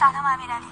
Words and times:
Salam 0.00 0.26
Aamir 0.32 0.50
আলী 0.56 0.69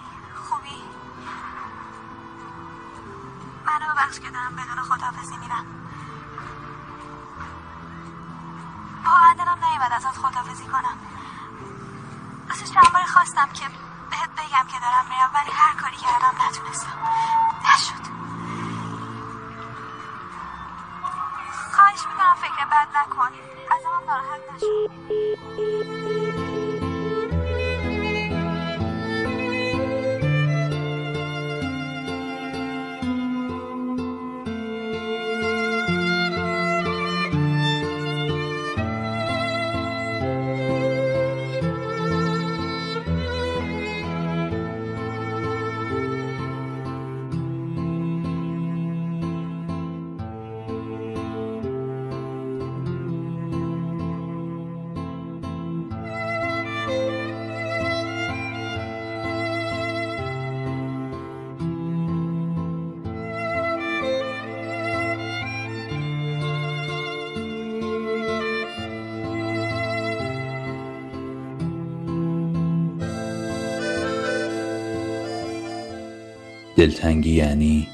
دلتنگی 76.79 77.31
یعنی 77.31 77.89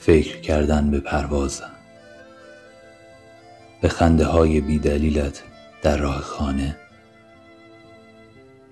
فکر 0.00 0.40
کردن 0.40 0.90
به 0.90 1.00
پرواز 1.00 1.62
به 3.80 3.88
خنده 3.88 4.24
های 4.24 4.60
بیدلیلت 4.60 5.42
در 5.82 5.96
راه 5.96 6.20
خانه 6.20 6.76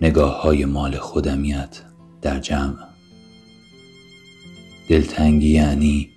نگاه 0.01 0.43
های 0.43 0.65
مال 0.65 0.97
خودمیت 0.97 1.81
در 2.23 2.39
جمع. 2.39 2.77
دلتنگی 4.89 5.49
یعنی 5.49 6.11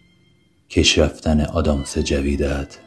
کش 0.69 0.97
رفتن 0.97 1.41
آدامس 1.41 1.97
جویدت 1.97 2.77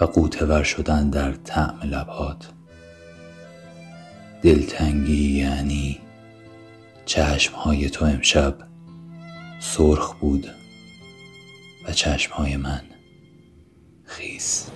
و 0.00 0.04
قوتور 0.04 0.62
شدن 0.62 1.10
در 1.10 1.32
طعم 1.32 1.80
لبهات. 1.84 2.48
دلتنگی 4.42 5.38
یعنی 5.38 5.98
چشم 7.06 7.54
های 7.54 7.90
تو 7.90 8.04
امشب 8.04 8.71
سرخ 9.64 10.14
بود 10.14 10.46
و 11.84 11.92
چشمهای 11.92 12.56
من 12.56 12.82
خیس. 14.04 14.70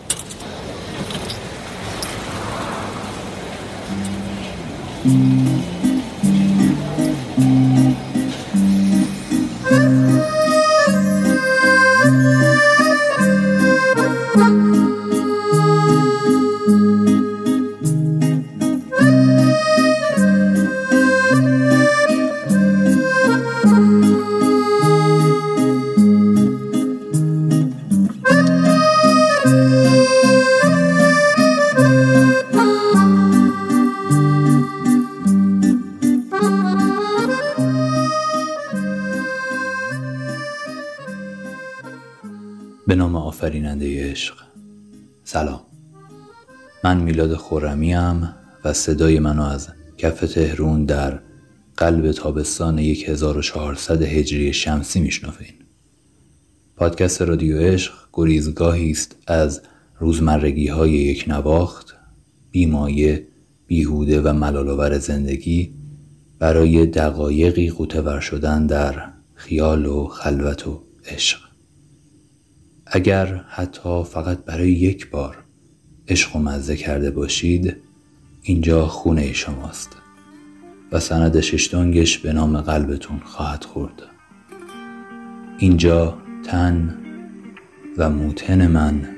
میلاد 47.16 47.34
خورمیم 47.34 48.34
و 48.64 48.72
صدای 48.72 49.18
منو 49.18 49.42
از 49.42 49.68
کف 49.98 50.20
تهرون 50.20 50.84
در 50.84 51.20
قلب 51.76 52.12
تابستان 52.12 52.78
1400 52.78 54.02
هجری 54.02 54.52
شمسی 54.52 55.00
میشنوین. 55.00 55.54
پادکست 56.76 57.22
رادیو 57.22 57.58
عشق 57.58 57.92
گریزگاهی 58.12 58.90
است 58.90 59.16
از 59.26 59.62
روزمرگی 59.98 60.66
های 60.66 60.92
یک 60.92 61.24
نواخت 61.28 61.96
بیمایه 62.50 63.26
بیهوده 63.66 64.20
و 64.20 64.32
ملالآور 64.32 64.98
زندگی 64.98 65.74
برای 66.38 66.86
دقایقی 66.86 67.70
قوتور 67.70 68.20
شدن 68.20 68.66
در 68.66 69.08
خیال 69.34 69.86
و 69.86 70.06
خلوت 70.06 70.66
و 70.66 70.82
عشق. 71.06 71.38
اگر 72.86 73.44
حتی 73.48 74.04
فقط 74.04 74.38
برای 74.38 74.70
یک 74.72 75.10
بار 75.10 75.45
عشق 76.08 76.36
و 76.36 76.38
مزه 76.38 76.76
کرده 76.76 77.10
باشید 77.10 77.76
اینجا 78.42 78.86
خونه 78.86 79.32
شماست 79.32 79.96
و 80.92 81.00
سند 81.00 81.40
ششتانگش 81.40 82.18
به 82.18 82.32
نام 82.32 82.60
قلبتون 82.60 83.20
خواهد 83.24 83.64
خورد. 83.64 84.02
اینجا 85.58 86.18
تن 86.44 86.94
و 87.98 88.10
موتن 88.10 88.66
من 88.66 89.08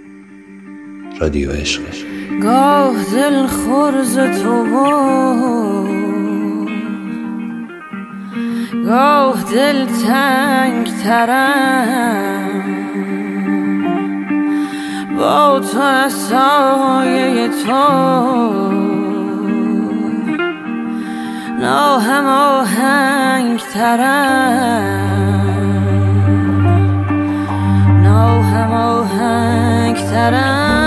رادیو 1.20 1.52
عشقه 1.52 1.84
گاه 2.42 3.04
دل 3.12 3.46
خورز 3.46 4.18
تو 4.18 4.64
گاه 8.84 9.44
دل 9.52 9.86
تنگ 9.86 10.86
ترم 11.02 12.77
با 15.18 15.60
تو 15.60 16.08
سایه 16.08 17.48
تو. 17.48 18.78
ناهم 21.60 22.26
آهنگ 22.26 23.60
ترم 23.74 25.18
ناهم 28.02 28.72
آهنگ 28.72 29.96
ترم 29.96 30.77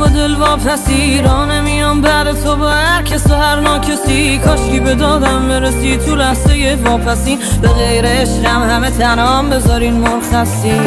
و 0.00 0.06
دل 0.06 0.34
واپسی 0.34 1.22
را 1.22 1.44
نمیام 1.44 2.00
بعد 2.00 2.42
تو 2.42 2.56
با 2.56 2.70
هر 2.70 3.02
کس 3.02 3.30
و 3.30 3.34
هر 3.34 3.60
ناکسی. 3.60 4.38
کاشکی 4.38 4.80
به 4.80 4.94
دادم 4.94 5.48
برسی 5.48 5.96
تو 5.96 6.14
لحظه 6.14 6.78
واپسی. 6.84 7.38
به 7.62 7.68
غیر 7.68 8.04
عشقم 8.06 8.70
همه 8.70 8.90
تنام 8.90 9.50
بذارین 9.50 9.94
مرخصی. 9.94 10.80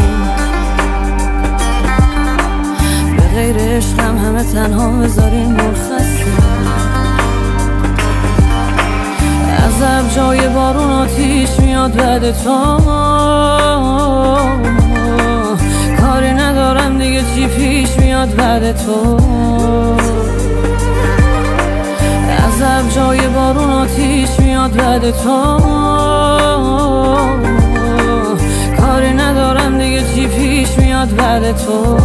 به 3.18 3.24
غیر 3.36 3.56
عشقم 3.58 4.18
همه 4.18 4.44
تنها 4.44 4.92
بذارین 4.92 5.52
مرخصی. 5.52 6.24
از 9.66 10.16
جای 10.16 10.48
بارون 10.48 10.92
آتیش 10.92 11.50
میاد 11.60 11.96
بعد 11.96 12.32
تو. 12.32 12.80
کاری 16.20 16.34
ندارم 16.34 16.98
دیگه 16.98 17.24
چی 17.36 17.48
پیش 17.48 18.00
میاد 18.00 18.36
بعد 18.36 18.78
تو؟ 18.78 19.18
از 22.44 22.96
جای 22.96 23.28
بارون 23.28 23.70
آتیش 23.70 24.40
میاد 24.40 24.72
بعد 24.76 25.12
تو. 25.12 25.60
کاری 28.78 29.14
ندارم 29.14 29.78
دیگه 29.78 30.04
چی 30.16 30.28
پیش 30.28 30.78
میاد 30.78 31.16
بعد 31.16 31.58
تو؟ 31.58 31.98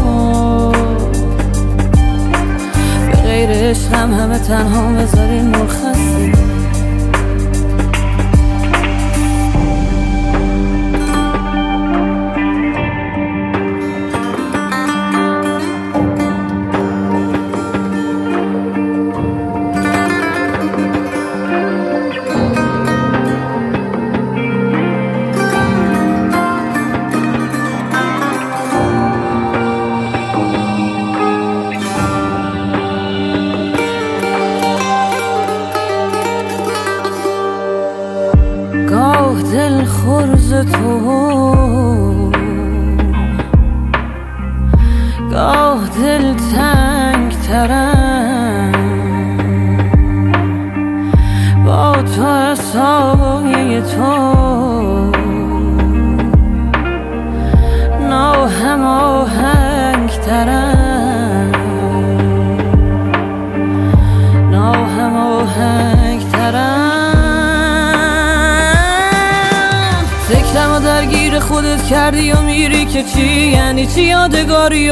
به 3.10 3.16
غیر 3.22 3.50
عشقم 3.50 4.14
همه 4.14 4.38
تنها 4.38 4.92
بذارین 4.92 5.46
مرخصی 5.46 5.83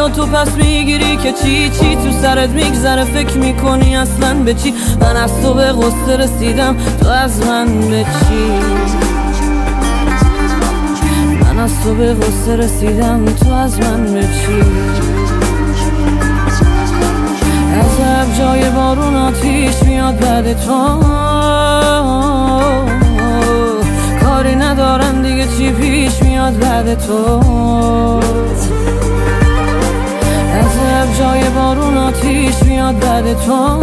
تو 0.09 0.27
پس 0.27 0.57
می‌گیری 0.57 1.17
که 1.17 1.33
چی 1.33 1.71
چی 1.71 1.97
تو 1.97 2.13
سرت 2.23 2.51
میگذره. 2.51 3.05
فکر 3.05 3.37
می‌کنی 3.37 3.97
اصلا 3.97 4.35
به 4.35 4.55
چی؟ 4.55 4.75
من 5.01 5.17
از 5.17 5.43
تو 5.43 5.55
به 5.55 5.73
غصه 5.73 6.17
رسیدم. 6.17 6.77
تو 7.01 7.09
از 7.09 7.47
من 7.47 7.81
به 7.81 8.05
چی؟ 8.05 8.49
من 11.45 11.59
از 11.59 11.71
تو 11.85 11.95
به 11.95 12.15
غصه 12.15 12.57
رسیدم. 12.57 13.25
تو 13.25 13.53
از 13.53 13.81
من 13.81 14.05
به 14.05 14.21
چی؟ 14.21 14.63
عذب 17.81 18.39
جای 18.39 18.71
بارون 18.71 19.17
آتیش 19.17 19.83
میاد 19.83 20.19
بعد 20.19 20.65
تو. 20.65 21.03
کاری 24.25 24.55
ندارم 24.55 25.23
دیگه 25.23 25.47
چی 25.59 25.73
پیش 25.73 26.23
میاد 26.23 26.59
بعد 26.59 26.95
تو؟ 27.07 27.41
عذب 30.83 31.19
جای 31.19 31.51
بارون 31.51 31.97
آتیش 31.97 32.63
میاد 32.63 32.99
بعد 32.99 33.35
تو. 33.35 33.83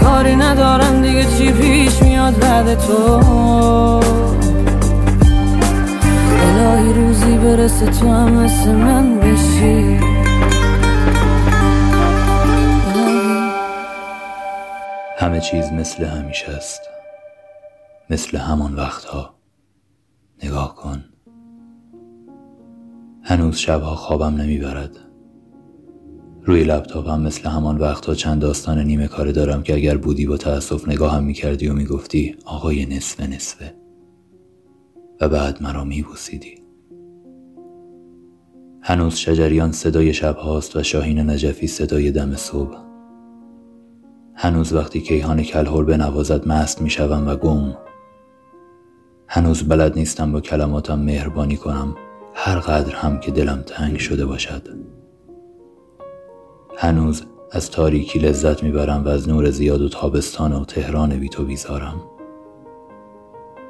کاری 0.00 0.36
ندارم 0.36 1.02
دیگه 1.02 1.24
چی 1.24 1.52
پیش 1.52 2.02
میاد 2.02 2.38
بعد 2.38 2.78
تو. 2.78 3.20
الهی 6.42 6.92
روزی 6.92 7.38
برسه 7.38 7.86
تو 7.86 8.12
هم 8.12 8.32
مثل 8.32 8.70
من 8.70 9.18
بشی. 9.20 10.00
همه 15.18 15.40
چیز 15.40 15.72
مثل 15.72 16.04
همیشه 16.04 16.50
است. 16.50 16.80
مثل 18.10 18.38
همان 18.38 18.74
وقتها. 18.74 19.41
شبها 23.62 23.94
خوابم 23.94 24.34
نمی‌برد. 24.36 24.98
روی 26.44 26.64
لپتاپم 26.64 27.20
مثل 27.20 27.48
همان 27.48 27.78
وقتها 27.78 28.14
چند 28.14 28.42
داستان 28.42 28.78
نیمه 28.78 29.08
کاره 29.08 29.32
دارم 29.32 29.62
که 29.62 29.74
اگر 29.74 29.96
بودی 29.96 30.26
با 30.26 30.36
تأسف 30.36 30.88
نگاهم 30.88 31.24
می‌کردی 31.24 31.68
و 31.68 31.72
می‌گفتی 31.72 32.36
آقای 32.44 32.86
نصفه 32.86 33.26
نصفه. 33.26 33.74
و 35.20 35.28
بعد 35.28 35.62
مرا 35.62 35.84
میبوسیدی. 35.84 36.54
هنوز 38.82 39.14
شجریان 39.14 39.72
صدای 39.72 40.14
شب 40.14 40.36
هاست 40.36 40.76
و 40.76 40.82
شاهین 40.82 41.30
نجفی 41.30 41.66
صدای 41.66 42.10
دم 42.10 42.36
صبح. 42.36 42.76
هنوز 44.34 44.72
وقتی 44.72 45.00
کیهان 45.00 45.42
کلهور 45.42 45.84
بنوازد 45.84 46.48
مست 46.48 46.82
می‌شوم 46.82 47.28
و 47.28 47.36
گم. 47.36 47.74
هنوز 49.28 49.62
بلد 49.62 49.98
نیستم 49.98 50.32
با 50.32 50.40
کلماتم 50.40 50.98
مهربانی 50.98 51.56
کنم. 51.56 51.96
هر 52.34 52.58
قدر 52.58 52.94
هم 52.94 53.20
که 53.20 53.30
دلم 53.30 53.62
تنگ 53.66 53.98
شده 53.98 54.26
باشد. 54.26 54.68
هنوز 56.76 57.22
از 57.50 57.70
تاریکی 57.70 58.18
لذت 58.18 58.62
می‌برم 58.62 59.04
و 59.04 59.08
از 59.08 59.28
نور 59.28 59.50
زیاد 59.50 59.82
و 59.82 59.88
تابستان 59.88 60.52
و 60.52 60.64
تهران 60.64 61.18
بی 61.18 61.28
تو 61.28 61.44
بیزارم. 61.44 62.02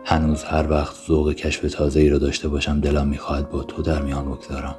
هنوز 0.05 0.45
هر 0.45 0.71
وقت 0.71 0.97
ذوق 1.07 1.33
کشف 1.33 1.71
تازه 1.71 2.01
ای 2.01 2.09
را 2.09 2.19
داشته 2.19 2.49
باشم 2.49 2.81
دلم 2.81 3.09
می‌خواهد 3.09 3.51
با 3.51 3.63
تو 3.63 3.83
در 3.83 4.03
میان 4.03 4.25
بگذارم. 4.25 4.75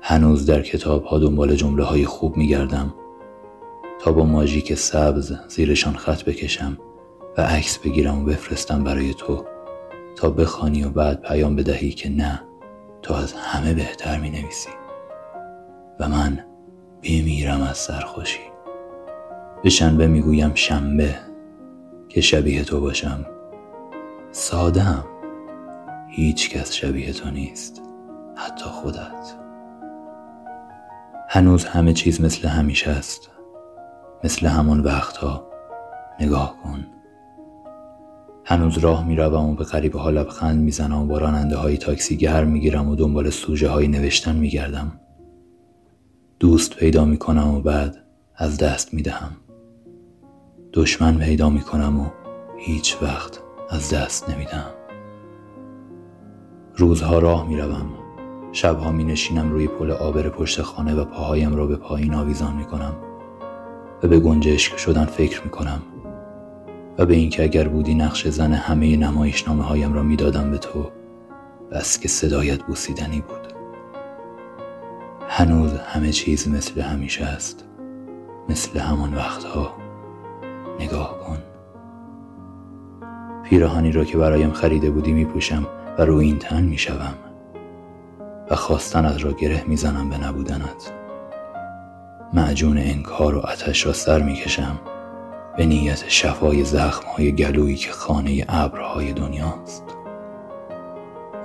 هنوز 0.00 0.46
در 0.46 0.62
کتاب 0.62 1.04
ها 1.04 1.18
دنبال 1.18 1.54
جمله 1.54 1.84
های 1.84 2.04
خوب 2.04 2.36
میگردم. 2.36 2.94
تا 4.00 4.12
با 4.12 4.24
ماژیک 4.24 4.74
سبز 4.74 5.32
زیرشان 5.48 5.96
خط 5.96 6.24
بکشم 6.24 6.78
و 7.38 7.42
عکس 7.42 7.78
بگیرم 7.78 8.22
و 8.22 8.24
بفرستم 8.24 8.84
برای 8.84 9.14
تو. 9.14 9.44
تا 10.16 10.30
بخوانی 10.30 10.84
و 10.84 10.90
بعد 10.90 11.20
پیام 11.20 11.56
بدهی 11.56 11.90
که 11.90 12.10
نه 12.10 12.42
تو 13.02 13.14
از 13.14 13.32
همه 13.32 13.74
بهتر 13.74 14.18
می 14.18 14.30
نویسی 14.30 14.70
و 16.00 16.08
من 16.08 16.44
بمیرم 17.02 17.62
از 17.62 17.76
سرخوشی. 17.76 18.40
به 19.62 19.70
شنبه 19.70 20.06
می‌گویم 20.06 20.54
شنبه 20.54 21.14
که 22.08 22.20
شبیه 22.20 22.64
تو 22.64 22.80
باشم. 22.80 23.26
سادم 24.30 25.04
هیچ 26.10 26.50
کس 26.50 26.72
شبیه 26.72 27.12
تو 27.12 27.30
نیست 27.30 27.82
حتی 28.36 28.64
خودت. 28.64 29.34
هنوز 31.28 31.64
همه 31.64 31.92
چیز 31.92 32.20
مثل 32.20 32.48
همیشه 32.48 32.90
است. 32.90 33.30
مثل 34.24 34.46
همان 34.46 34.80
وقتها. 34.80 35.46
نگاه 36.20 36.56
کن. 36.62 36.86
هنوز 38.44 38.78
راه 38.78 39.06
می 39.06 39.16
روم 39.16 39.50
و 39.50 39.54
به 39.54 39.64
غریبه 39.64 40.00
ها 40.00 40.10
لبخند 40.10 40.60
می‌زنم 40.60 41.02
و 41.02 41.06
با 41.06 41.18
راننده 41.18 41.56
های 41.56 41.76
تاکسی 41.76 42.16
گرم 42.16 42.48
می‌گیرم 42.48 42.88
و 42.88 42.94
دنبال 42.94 43.30
سوژه 43.30 43.68
های 43.68 43.88
نوشتن 43.88 44.36
میگردم. 44.36 44.92
دوست 46.40 46.76
پیدا 46.76 47.04
می 47.04 47.16
کنم 47.16 47.54
و 47.54 47.60
بعد 47.60 47.96
از 48.36 48.58
دست 48.58 48.94
می 48.94 49.02
دهم 49.02 49.36
دشمن 50.72 51.18
پیدا 51.18 51.50
می 51.50 51.60
کنم 51.60 52.00
و 52.00 52.06
هیچ 52.58 52.96
وقت 53.02 53.40
از 53.70 53.94
دست 53.94 54.30
نمی 54.30 54.44
دهم 54.44 54.70
روزها 56.76 57.18
راه 57.18 57.48
می 57.48 57.56
روم 57.56 57.90
شبها 58.52 58.92
می 58.92 59.04
نشینم 59.04 59.50
روی 59.50 59.66
پل 59.66 59.90
آبر 59.90 60.28
پشت 60.28 60.62
خانه 60.62 60.94
و 60.94 61.04
پاهایم 61.04 61.54
را 61.54 61.66
به 61.66 61.76
پایین 61.76 62.14
آویزان 62.14 62.56
می 62.56 62.64
کنم 62.64 62.94
و 64.02 64.08
به 64.08 64.18
گنجشک 64.20 64.76
شدن 64.78 65.04
فکر 65.04 65.44
می 65.44 65.50
کنم 65.50 65.82
و 66.98 67.06
به 67.06 67.14
اینکه 67.14 67.42
اگر 67.42 67.68
بودی 67.68 67.94
نقش 67.94 68.28
زن 68.28 68.52
همه 68.52 68.96
نمایشنامه 68.96 69.64
هایم 69.64 69.92
را 69.92 70.02
می‌دادم 70.02 70.50
به 70.50 70.58
تو 70.58 70.90
بس 71.70 72.00
که 72.00 72.08
صدایت 72.08 72.62
بوسیدنی 72.62 73.20
بود. 73.20 73.52
هنوز 75.28 75.72
همه 75.72 76.12
چیز 76.12 76.48
مثل 76.48 76.80
همیشه 76.80 77.24
است. 77.24 77.64
مثل 78.48 78.78
همان 78.78 79.14
وقتها. 79.14 79.76
نگاه 80.80 81.18
کن. 81.18 81.38
پیراهنی 83.42 83.92
را 83.92 84.04
که 84.04 84.18
برایم 84.18 84.52
خریده 84.52 84.90
بودی 84.90 85.12
می 85.12 85.24
پوشم 85.24 85.66
و 85.98 86.04
روی 86.04 86.26
این 86.26 86.38
تن 86.38 86.62
می 86.62 86.78
شوم 86.78 87.14
و 88.50 88.56
خواستنت 88.56 89.24
را 89.24 89.32
گره 89.32 89.64
می 89.66 89.76
زنم 89.76 90.10
به 90.10 90.18
نبودنت. 90.18 90.92
معجون 92.32 92.78
انکار 92.78 93.34
و 93.34 93.38
آتش 93.38 93.86
را 93.86 93.92
سر 93.92 94.22
می 94.22 94.34
کشم 94.34 94.80
به 95.56 95.66
نیت 95.66 96.04
شفای 96.08 96.64
زخمهای 96.64 97.32
گلویی 97.32 97.76
که 97.76 97.90
خانه 97.90 98.44
ابرهای 98.48 99.12
دنیاست. 99.12 99.84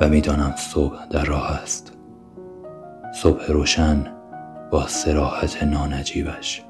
و 0.01 0.09
می‌دانم 0.09 0.53
صبح 0.57 1.05
در 1.09 1.25
راه 1.25 1.51
است. 1.51 1.93
صبح 3.15 3.51
روشن 3.51 4.05
با 4.71 4.87
سراحت 4.87 5.63
نانجیبش. 5.63 6.63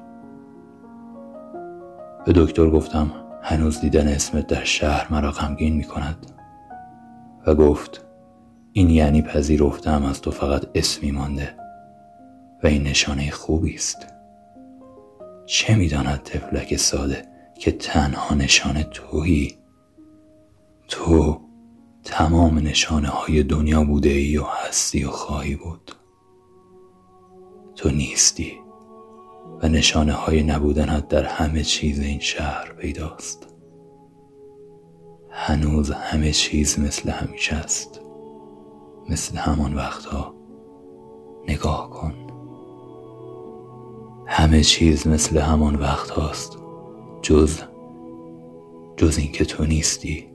به 2.26 2.32
دکتر 2.32 2.70
گفتم 2.70 3.10
هنوز 3.42 3.80
دیدن 3.80 4.08
اسمت 4.08 4.46
در 4.46 4.64
شهر 4.64 5.06
مرا 5.10 5.30
غمگین 5.30 5.76
می 5.76 5.84
کند 5.84 6.26
و 7.46 7.54
گفت 7.54 8.04
این 8.72 8.90
یعنی 8.90 9.22
پذیرفتم 9.22 10.04
از 10.04 10.20
تو 10.20 10.30
فقط 10.30 10.66
اسمی 10.74 11.10
مانده 11.10 11.54
و 12.62 12.66
این 12.66 12.82
نشانه 12.82 13.30
خوبی 13.30 13.74
است. 13.74 14.17
چه 15.48 15.74
می‌داند 15.74 16.22
طفلک 16.22 16.76
ساده 16.76 17.26
که 17.58 17.72
تنها 17.72 18.34
نشانه 18.34 18.82
تویی؟ 18.82 19.58
تو 20.88 21.40
تمام 22.04 22.58
نشانه 22.58 23.08
های 23.08 23.42
دنیا 23.42 23.84
بوده 23.84 24.08
ای 24.08 24.36
و 24.36 24.44
هستی 24.44 25.04
و 25.04 25.10
خواهی 25.10 25.56
بود. 25.56 25.92
تو 27.76 27.90
نیستی 27.90 28.52
و 29.62 29.68
نشانه 29.68 30.12
های 30.12 30.42
نبودنت 30.42 31.08
در 31.08 31.24
همه 31.24 31.62
چیز 31.62 32.00
این 32.00 32.20
شهر 32.20 32.72
پیداست. 32.72 33.46
هنوز 35.30 35.90
همه 35.90 36.32
چیز 36.32 36.80
مثل 36.80 37.10
همیشه 37.10 37.56
است. 37.56 38.00
مثل 39.08 39.36
همان 39.36 39.74
وقتها. 39.74 40.34
نگاه 41.48 41.90
کن. 41.90 42.27
همه 44.30 44.60
چیز 44.60 45.06
مثل 45.06 45.38
همان 45.38 45.74
وقت 45.74 46.10
هاست. 46.10 46.58
جز 47.22 47.58
جز 48.96 49.18
اینکه 49.18 49.44
تو 49.44 49.64
نیستی. 49.64 50.28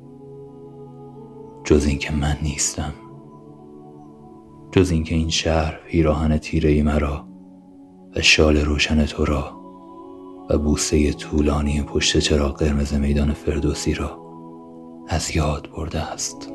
جز 1.64 1.86
اینکه 1.86 2.14
من 2.14 2.38
نیستم. 2.42 2.94
جز 4.72 4.92
اینکه 4.92 5.16
این 5.16 5.30
شهر 5.30 5.80
پیراهن 5.88 6.38
تیره 6.38 6.70
ای 6.70 6.82
مرا 6.82 7.28
و 8.16 8.22
شال 8.22 8.58
روشن 8.58 9.06
تو 9.06 9.26
را 9.26 9.62
و 10.50 10.58
بوسه 10.58 11.14
طولانی 11.14 11.82
پشت 11.82 12.20
چراغ 12.20 12.58
قرمز 12.58 12.94
میدان 12.94 13.34
فردوسی 13.34 13.94
را 13.94 14.20
از 15.08 15.36
یاد 15.36 15.70
برده 15.78 16.00
است. 16.14 16.52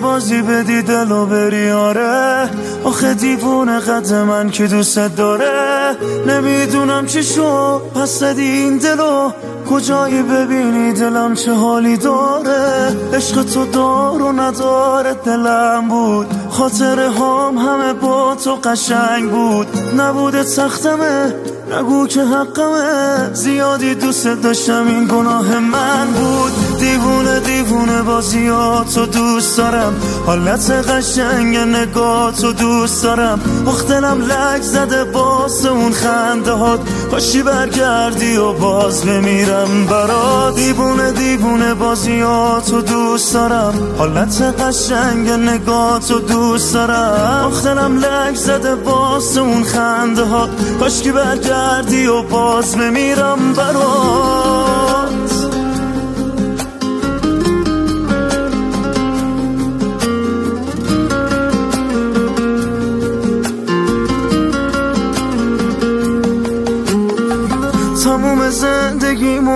بازی 0.00 0.42
بدی 0.42 0.82
دلو 0.82 1.26
بری 1.26 1.70
آره. 1.70 2.50
آخه 2.84 3.14
دیوونه 3.14 3.80
قد 3.80 4.12
من 4.12 4.50
که 4.50 4.66
دوست 4.66 4.98
داره. 4.98 5.96
نمی‌دونم 6.26 7.06
چی 7.06 7.22
شو 7.22 7.78
پس 7.78 8.18
زدی 8.18 8.42
این 8.42 8.78
دلو. 8.78 9.30
کجایی 9.70 10.22
ببینی؟ 10.22 10.92
دلم 10.92 11.34
چه 11.34 11.52
حالی 11.52 11.96
داره؟ 11.96 12.96
عشق 13.14 13.42
تو 13.42 13.64
دار 13.66 14.22
و 14.22 14.32
نداره 14.32 15.14
دلم 15.14 15.88
بود. 15.88 16.26
خاطر 16.50 17.06
هام 17.06 17.58
همه 17.58 17.92
با 17.92 18.36
تو 18.44 18.54
قشنگ 18.54 19.30
بود. 19.30 19.66
نبوده 19.96 20.42
سختمه 20.42 21.34
نگو 21.70 22.06
که 22.06 22.20
حقمه 22.20 23.34
زیادی 23.34 23.94
دوست 23.94 24.26
داشتم 24.26 24.86
این 24.86 25.06
گناه 25.06 25.58
من 25.58 26.06
بود. 26.06 26.78
دیوونه 26.78 27.40
دیوونه 27.40 28.02
بازیاتو 28.02 29.06
دوست 29.06 29.56
دارم. 29.56 29.94
حالت 30.26 30.70
قشنگ 30.70 31.56
نگاتو 31.56 32.52
دوست 32.52 33.02
دارم. 33.02 33.40
دلم 33.88 34.20
لک 34.20 34.62
زده 34.62 35.04
باز 35.04 35.66
اون 35.66 35.92
خنده 35.92 36.52
هات. 36.52 36.80
پاشی 37.10 37.42
برگردی 37.42 38.36
و 38.36 38.52
باز 38.52 39.04
بمیرم 39.04 39.86
برا 39.86 40.50
دیوونه 40.50 41.12
دیوونه 41.12 41.74
بازیاتو 41.74 42.80
دوست 42.80 43.34
دارم. 43.34 43.74
حالت 43.98 44.42
قشنگ 44.42 45.30
نگاتو 45.30 46.18
دوست 46.18 46.74
دارم. 46.74 47.52
دلم 47.64 47.98
لک 47.98 48.34
زده 48.34 48.74
باز 48.74 49.38
اون 49.38 49.64
خنده 49.64 50.24
هات. 50.24 50.50
پاشی 50.80 51.12
برگردی 51.12 52.06
و 52.06 52.22
باز 52.22 52.76
بمیرم 52.76 53.52
برات. 53.56 54.39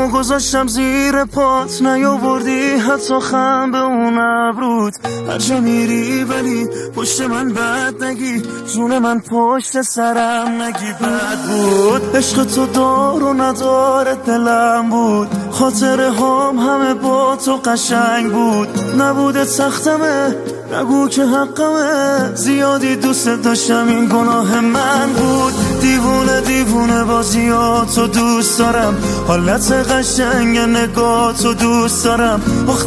گذاشتم 0.08 0.66
زیر 0.66 1.24
پات 1.24 1.82
نیاوردی 1.82 2.70
حتی 2.70 3.20
خم 3.20 3.70
به 3.72 3.78
اون 3.78 4.18
ابرود. 4.18 4.94
جا 5.38 5.60
میری 5.60 6.24
ولی 6.24 6.68
پشت 6.96 7.20
من 7.20 7.52
بد 7.52 8.04
نگی. 8.04 8.42
جون 8.74 8.98
من 8.98 9.20
پشت 9.20 9.82
سرم 9.82 10.62
نگی 10.62 10.92
بد 10.92 11.38
بود. 11.48 12.16
عشق 12.16 12.44
تو 12.44 12.66
دار 12.66 13.22
و 13.22 13.34
نداره 13.34 14.14
دلم 14.14 14.90
بود. 14.90 15.28
خاطر 15.50 16.08
هام 16.08 16.58
همه 16.58 16.94
با 16.94 17.36
تو 17.36 17.56
قشنگ 17.56 18.32
بود. 18.32 18.68
نبوده 18.98 19.44
سختمه 19.44 20.36
نگو 20.72 21.08
که 21.08 21.24
حقمه. 21.24 22.34
زیادی 22.34 22.96
دوست 22.96 23.28
داشتم 23.28 23.88
این 23.88 24.06
گناه 24.06 24.60
من 24.60 25.12
بود. 25.12 25.54
دیوونه 25.84 26.40
دیوونه 26.40 27.04
بازیاتو 27.04 28.06
دوست 28.06 28.58
دارم. 28.58 28.96
حالت 29.28 29.72
قشنگ 29.72 30.58
نگاتو 30.58 31.54
دوست 31.54 32.04
دارم. 32.04 32.40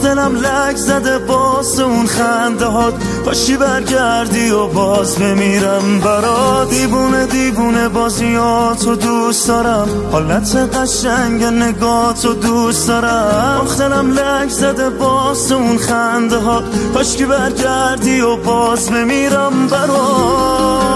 دلم 0.03 0.35
لک 0.35 0.75
زده 0.75 1.17
باز 1.17 1.79
اون 1.79 2.05
خنده 2.05 2.65
هات. 2.65 2.93
پاشی 3.25 3.57
برگردی 3.57 4.51
و 4.51 4.67
باز 4.67 5.15
بمیرم 5.15 5.99
برا 5.99 6.65
دیوونه 6.69 7.25
دیوونه 7.25 7.87
بازیاتو 7.87 8.95
دوست 8.95 9.47
دارم. 9.47 9.87
حالت 10.11 10.55
قشنگ 10.55 11.43
نگاتو 11.43 12.33
دوست 12.33 12.87
دارم. 12.87 13.67
دلم 13.79 14.11
لک 14.11 14.49
زده 14.49 14.89
باز 14.89 15.51
اون 15.51 15.77
خنده 15.77 16.37
هات. 16.37 16.63
پاشی 16.93 17.25
برگردی 17.25 18.21
و 18.21 18.35
باز 18.35 18.89
بمیرم 18.89 19.67
برات. 19.67 20.86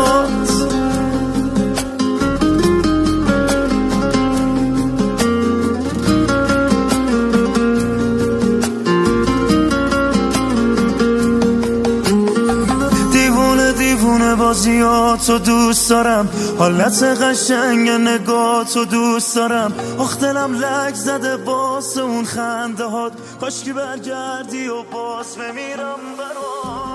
دیوونه 14.53 14.91
بازیاتو 15.17 15.39
دوست 15.39 15.89
دارم. 15.89 16.29
حالت 16.59 17.03
قشنگ 17.03 17.89
نگاتو 17.89 18.85
دوست 18.85 19.35
دارم. 19.35 19.73
دلم 20.21 20.53
لک 20.53 20.95
زده 20.95 21.37
باز 21.37 21.97
اون 21.97 22.25
خنده 22.25 22.83
هات. 22.83 23.13
کاشکی 23.41 23.73
برگردی 23.73 24.67
و 24.67 24.83
باز 24.83 25.35
بمیرم 25.35 25.99
برات. 26.17 26.91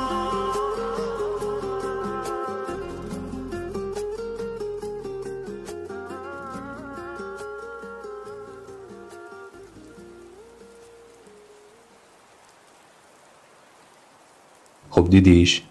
خب 14.90 15.10
دیدیش 15.10 15.62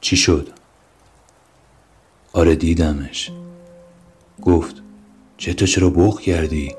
چی 0.00 0.16
شد؟ 0.16 0.61
آره 2.32 2.54
دیدمش. 2.54 3.30
گفت 4.42 4.82
چطور 5.36 5.68
چرا 5.68 5.90
بغ 5.90 6.20
کردی؟ 6.20 6.74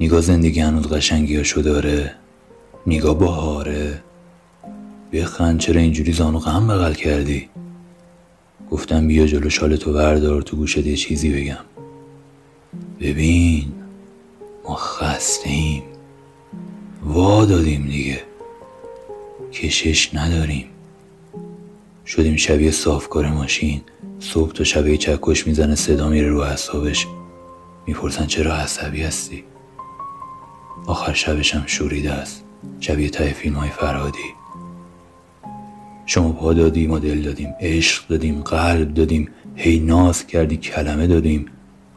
نگاه 0.00 0.20
زندگی 0.20 0.60
هنوز 0.60 0.86
هاشو 0.86 1.60
داره؟ 1.60 2.14
نگاه 2.86 3.18
بهاره 3.18 4.02
بخند 5.12 5.58
چرا 5.58 5.80
اینجوری 5.80 6.12
زانو 6.12 6.38
غم 6.38 6.66
بغل 6.66 6.94
کردی؟ 6.94 7.48
گفتم 8.70 9.08
بیا 9.08 9.26
جلو 9.26 9.50
شالتو 9.50 9.92
بردار 9.92 10.42
تو 10.42 10.56
گوشت 10.56 10.86
یه 10.86 10.96
چیزی 10.96 11.32
بگم. 11.32 11.64
ببین 13.00 13.72
ما 14.64 14.74
خستیم 14.74 15.82
وا 17.06 17.44
دادیم 17.44 17.86
دیگه. 17.86 18.22
کشش 19.52 20.14
نداریم. 20.14 20.66
شدیم 22.06 22.36
شبیه 22.36 22.70
صافکار 22.70 23.26
ماشین. 23.30 23.82
صبح 24.24 24.52
تا 24.52 24.64
شبیه 24.64 24.96
چکش 24.96 25.46
می‌زنه 25.46 25.74
صدا 25.74 26.08
میره 26.08 26.28
رو 26.28 26.40
اعصابش. 26.40 27.06
می‌پرسن 27.86 28.26
چرا 28.26 28.54
عصبی 28.54 29.02
هستی؟ 29.02 29.44
آخر 30.86 31.12
شبش 31.12 31.54
هم 31.54 31.62
شوریده 31.66 32.12
است. 32.12 32.44
شبیه 32.80 33.08
ته 33.10 33.32
فیلم 33.32 33.54
های 33.54 33.70
فرهادی. 33.70 34.34
شما 36.06 36.32
پا 36.32 36.52
دادی 36.52 36.86
ما 36.86 36.98
دل 36.98 37.22
دادیم 37.22 37.54
عشق 37.60 38.08
دادیم 38.08 38.42
قلب 38.42 38.94
دادیم. 38.94 39.28
هی 39.54 39.78
ناز 39.78 40.26
کردی 40.26 40.56
کلمه 40.56 41.06
دادیم. 41.06 41.46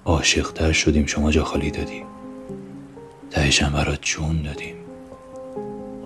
عاشقتر 0.05 0.71
شدیم 0.71 1.05
شما 1.05 1.31
جا 1.31 1.43
خالی 1.43 1.71
دادی. 1.71 2.03
تهش 3.31 3.63
هم 3.63 3.73
برات 3.73 3.99
جون 4.01 4.41
دادیم. 4.41 4.75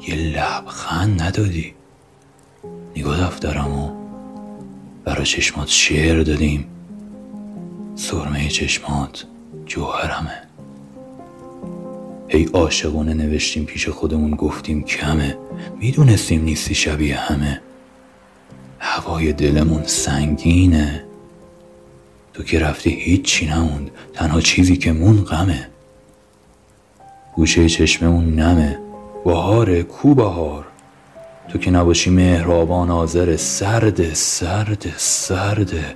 یه 0.08 0.16
لبخند 0.16 1.22
ندادی. 1.22 1.74
نگاه 2.96 3.28
دفترمو. 3.28 4.01
برا 5.06 5.24
چشمات 5.24 5.68
شعر 5.68 6.24
دادیم. 6.24 6.66
سرمه 7.96 8.48
چشمات 8.48 9.26
جوهرمه. 9.66 10.42
هی 12.28 12.50
عاشقونه 12.54 13.14
نوشتیم 13.14 13.66
پیش 13.66 13.90
خودمون 13.90 14.32
گفتیم 14.32 14.84
کمه. 14.84 15.38
می‌دونستیم 15.80 16.44
نیستی 16.44 16.76
شبیه 16.76 17.16
همه. 17.16 17.62
هوای 18.80 19.34
دلمون 19.34 19.84
سنگینه. 19.84 21.04
تو 22.34 22.44
که 22.44 22.60
رفتی 22.60 22.90
هیچی 22.90 23.48
نموند 23.48 23.92
تنها 24.14 24.42
چیزی 24.42 24.78
که 24.78 24.92
مون 24.92 25.24
غمه. 25.24 25.68
گوشه 27.36 27.70
چشممون 27.70 28.36
نمه. 28.36 28.80
بهاره 29.26 29.84
کو 29.84 30.14
بهار 30.16 30.68
تو 31.52 31.60
که 31.60 31.72
نباشی 31.72 32.10
مهرابان 32.10 32.92
آذر 32.92 33.36
سرد 33.36 34.14
سرد 34.14 34.94
سرده 34.98 35.96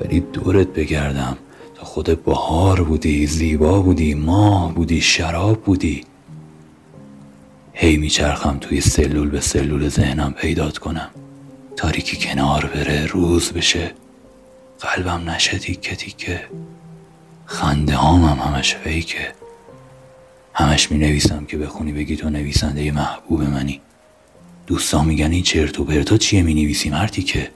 ولی 0.00 0.20
دورت 0.20 0.68
بگردم. 0.68 1.36
تا 1.74 1.84
خود 1.84 2.24
بهار 2.24 2.82
بودی 2.82 3.26
زیبا 3.26 3.80
بودی 3.80 4.14
ماه 4.14 4.74
بودی 4.74 5.00
شراب 5.00 5.62
بودی. 5.62 6.04
هی 7.72 7.96
میچرخم 7.96 8.58
توی 8.60 8.80
سلول 8.80 9.30
به 9.30 9.40
سلول 9.40 9.88
ذهنم 9.88 10.32
پیدات 10.32 10.78
کنم. 10.78 11.10
تاریکی 11.76 12.16
کنار 12.16 12.70
بره 12.74 13.06
روز 13.06 13.52
بشه. 13.52 13.94
قلبم 14.80 15.30
نشه 15.30 15.58
تیکه 15.58 15.96
تیکه. 15.96 16.40
خنده 17.46 17.94
هام 17.94 18.24
هم 18.24 18.38
همش 18.38 18.74
فیکه. 18.74 19.32
همش 20.54 20.92
می 20.92 20.98
نویسم 20.98 21.44
که 21.44 21.56
بخونی 21.56 21.92
بگی 21.92 22.16
تو 22.16 22.30
نویسنده 22.30 22.92
محبوب 22.92 23.42
منی. 23.42 23.80
دوستان 24.70 25.06
میگن 25.06 25.32
این 25.32 25.42
چرت 25.42 25.80
و 25.80 25.84
پرتا 25.84 26.16
چیه 26.16 26.42
می 26.42 26.54
نویسی 26.54 26.90
مرتی 26.90 27.22
که؟ 27.22 27.50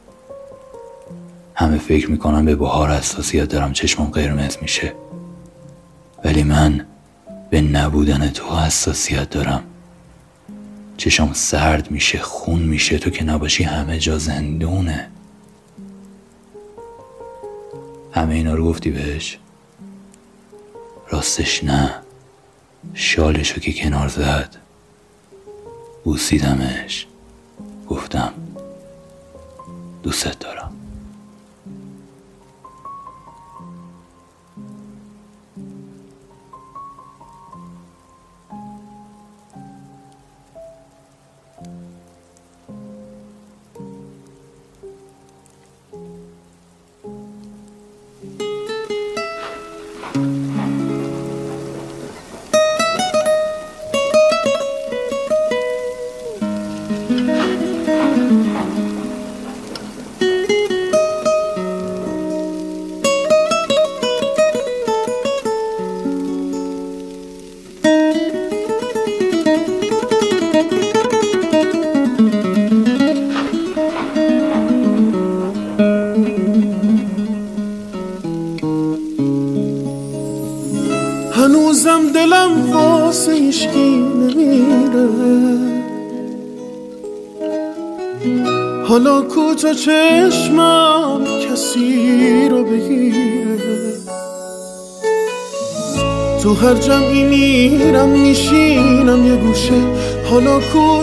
همه 1.55 1.79
فکر 1.79 2.11
می‌کنم 2.11 2.45
به 2.45 2.57
بهار 2.57 2.91
حساسیت 2.91 3.49
دارم 3.49 3.73
چشمم 3.73 4.07
قرمز 4.07 4.57
میشه. 4.63 4.93
ولی 6.25 6.43
من 6.43 6.87
به 7.51 7.61
نبودن 7.61 8.29
تو 8.29 8.57
حساسیت 8.57 9.31
دارم. 9.31 9.65
چشم 10.97 11.33
سرد 11.33 11.91
میشه 11.91 12.19
خون 12.19 12.63
میشه 12.63 12.99
تو 12.99 13.11
که 13.11 13.25
نباشی 13.25 13.65
همه 13.65 13.99
جا 13.99 14.19
زندونه. 14.19 15.09
همه 18.13 18.35
اینا 18.35 18.55
رو 18.55 18.65
گفتی 18.65 18.91
بهش؟ 18.91 19.39
راستش 21.11 21.65
نه. 21.65 21.95
شالشو 22.95 23.61
که 23.61 23.73
کنار 23.73 24.09
زد. 24.09 24.64
بوسیدمش. 26.05 27.07
گفتم 27.89 28.33
دوست 30.03 30.41
دارم. 30.41 30.54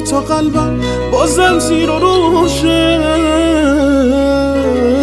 کوتا 0.02 0.22
قلبم 0.22 0.80
بازم 1.12 1.60
زیر 1.60 1.90
و 1.90 2.00
روشه 2.00 3.00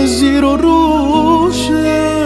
زیر 0.06 0.44
و 0.44 0.56
روشه. 0.56 2.16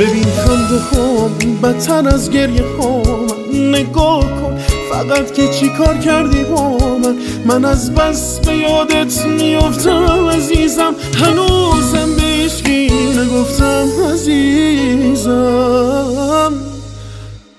ببین 0.00 0.24
خنده 0.24 0.78
هم 0.92 1.30
بدتر 1.62 2.08
از 2.08 2.30
گریه 2.30 2.64
هم 2.80 3.26
نگاه 3.52 4.20
کن 4.20 4.58
فقط 4.92 5.32
که 5.32 5.48
چی 5.48 5.68
کار 5.68 5.98
کردی 5.98 6.44
با 6.44 6.78
من؟ 6.78 7.16
من 7.46 7.64
از 7.64 7.94
بس 7.94 8.38
به 8.38 8.56
یادت 8.56 9.26
میافتم 9.26 10.28
عزیزم. 10.28 10.94
هنوزم 11.14 12.16
به 12.16 12.22
عشقی 12.44 12.90
نگفتم 12.90 13.88
عزیزم. 14.12 15.32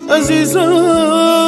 عزیزم. 0.09 1.46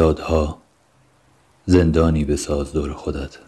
یادها 0.00 0.58
زندانی 1.66 2.24
بساز 2.24 2.72
دور 2.72 2.92
خودت. 2.92 3.38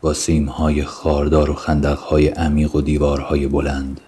با 0.00 0.14
سیمهای 0.14 0.84
خاردار 0.84 1.50
و 1.50 1.54
خندقهای 1.54 2.28
عمیق 2.28 2.74
و 2.74 2.80
دیوارهای 2.80 3.46
بلند. 3.46 4.00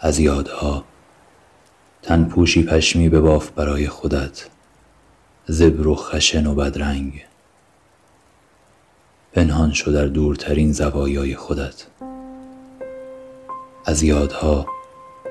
از 0.00 0.18
یادها 0.18 0.84
تن 2.02 2.24
پوشی 2.24 2.62
پشمی 2.62 3.08
بباف 3.08 3.50
برای 3.50 3.88
خودت. 3.88 4.48
زبر 5.46 5.86
و 5.86 5.94
خشن 5.94 6.46
و 6.46 6.54
بدرنگ. 6.54 7.24
پنهان 9.32 9.72
شو 9.72 9.90
در 9.90 10.06
دورترین 10.06 10.72
زوایای 10.72 11.36
خودت. 11.36 11.86
از 13.84 14.02
یادها 14.02 14.66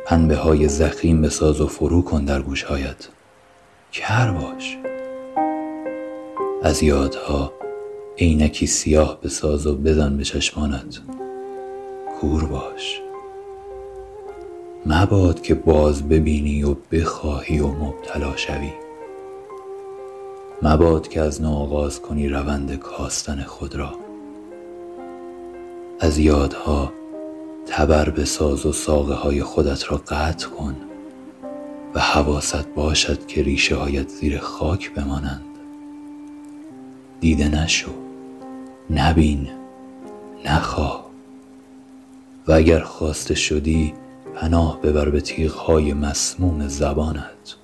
پنبه 0.06 0.36
های 0.36 0.68
زخیم 0.68 1.22
بساز 1.22 1.62
و 1.62 1.68
فرو 1.68 2.02
کن 2.02 2.26
در 2.26 2.42
گوشهایت. 2.42 3.08
کر 3.94 4.32
باش. 4.32 4.78
از 6.64 6.84
یادها 6.84 7.54
عینکی 8.18 8.68
سیاه 8.68 9.22
بساز 9.22 9.68
و 9.68 9.76
بزن 9.76 10.18
به 10.18 10.24
چشمانت. 10.24 11.00
کور 12.20 12.46
باش. 12.46 13.02
مباد 14.86 15.42
که 15.42 15.56
باز 15.56 16.10
ببینی 16.10 16.64
و 16.64 16.76
بخواهی 16.92 17.60
و 17.60 17.68
مبتلا 17.68 18.36
شوی. 18.36 18.72
مباد 20.62 21.08
که 21.08 21.22
از 21.22 21.42
نو 21.42 21.50
آغاز 21.50 22.02
کنی 22.02 22.30
روند 22.30 22.76
کاستن 22.76 23.44
خود 23.44 23.76
را. 23.76 23.92
از 26.00 26.18
یادها 26.18 26.92
تبر 27.68 28.10
بساز 28.10 28.66
و 28.66 28.72
ساقه 28.72 29.14
های 29.14 29.44
خودت 29.44 29.92
را 29.92 29.98
قطع 29.98 30.48
کن. 30.48 30.76
و 31.96 32.00
حواست 32.00 32.68
باشد 32.76 33.26
که 33.28 33.44
ریشه 33.44 33.76
هایت 33.76 34.10
زیر 34.10 34.40
خاک 34.40 34.94
بمانند. 34.94 35.46
دیده 37.20 37.48
نشو 37.48 37.92
نبین 38.90 39.50
نخواه 40.46 41.10
و 42.48 42.52
اگر 42.52 42.80
خواسته 42.80 43.36
شدی 43.36 43.94
پناه 44.36 44.82
ببر 44.82 45.10
به 45.10 45.22
تیغهای 45.22 45.94
مسموم 45.94 46.68
زبانت. 46.68 47.56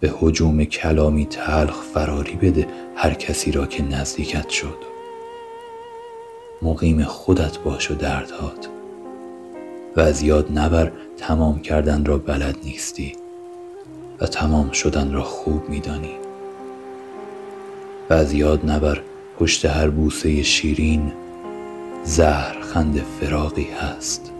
به 0.00 0.12
حجوم 0.18 0.64
کلامی 0.64 1.26
تلخ 1.26 1.82
فراری 1.82 2.34
بده 2.34 2.68
هر 2.96 3.14
کسی 3.14 3.52
را 3.52 3.66
که 3.66 3.82
نزدیکت 3.82 4.48
شد. 4.48 4.78
مقیم 6.62 7.04
خودت 7.04 7.58
باش 7.58 7.90
و 7.90 7.94
دردهات. 7.94 8.68
و 9.96 10.00
از 10.00 10.22
یاد 10.22 10.58
نبر 10.58 10.92
تمام 11.16 11.60
کردن 11.60 12.04
را 12.04 12.18
بلد 12.18 12.56
نیستی. 12.64 13.21
و 14.22 14.26
تمام 14.26 14.70
شدن 14.70 15.12
را 15.12 15.22
خوب 15.22 15.68
میدانی. 15.68 16.16
و 18.10 18.14
از 18.14 18.32
یاد 18.32 18.70
نبر 18.70 19.00
پشت 19.38 19.64
هر 19.64 19.90
بوسه 19.90 20.42
شیرین 20.42 21.12
زهر 22.04 22.60
خند 22.60 23.02
فراقی 23.20 23.68
هست. 23.80 24.32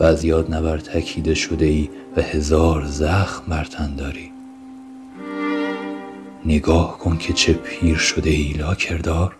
و 0.00 0.04
از 0.04 0.24
یاد 0.24 0.54
نبر 0.54 0.78
تکیده 0.78 1.34
شده 1.34 1.66
ای 1.66 1.90
و 2.16 2.22
هزار 2.22 2.84
زخم 2.84 3.44
بر 3.48 3.66
داری. 3.96 4.32
نگاه 6.46 6.98
کن 6.98 7.18
که 7.18 7.32
چه 7.32 7.52
پیر 7.52 7.96
شده 7.96 8.30
ای 8.30 8.52
لا 8.52 8.74
کردار 8.74 9.36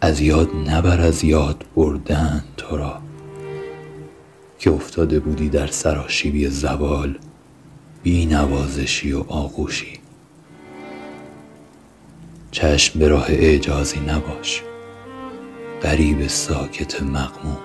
از 0.00 0.20
یاد 0.20 0.48
نبر 0.66 1.00
از 1.00 1.24
یاد 1.24 1.64
بردن 1.76 2.44
تو 2.56 2.76
را. 2.76 3.11
که 4.62 4.70
افتاده 4.70 5.20
بودی 5.20 5.48
در 5.48 5.66
سراشیبی 5.66 6.48
زوال 6.48 7.18
بی 8.02 8.26
نوازشی 8.26 9.12
و 9.12 9.24
آغوشی. 9.28 9.98
چشم 12.50 12.98
به 12.98 13.08
راه 13.08 13.26
اعجازی 13.28 14.00
نباش 14.00 14.62
غریب 15.82 16.26
ساکت 16.26 17.02
مقموم 17.02 17.58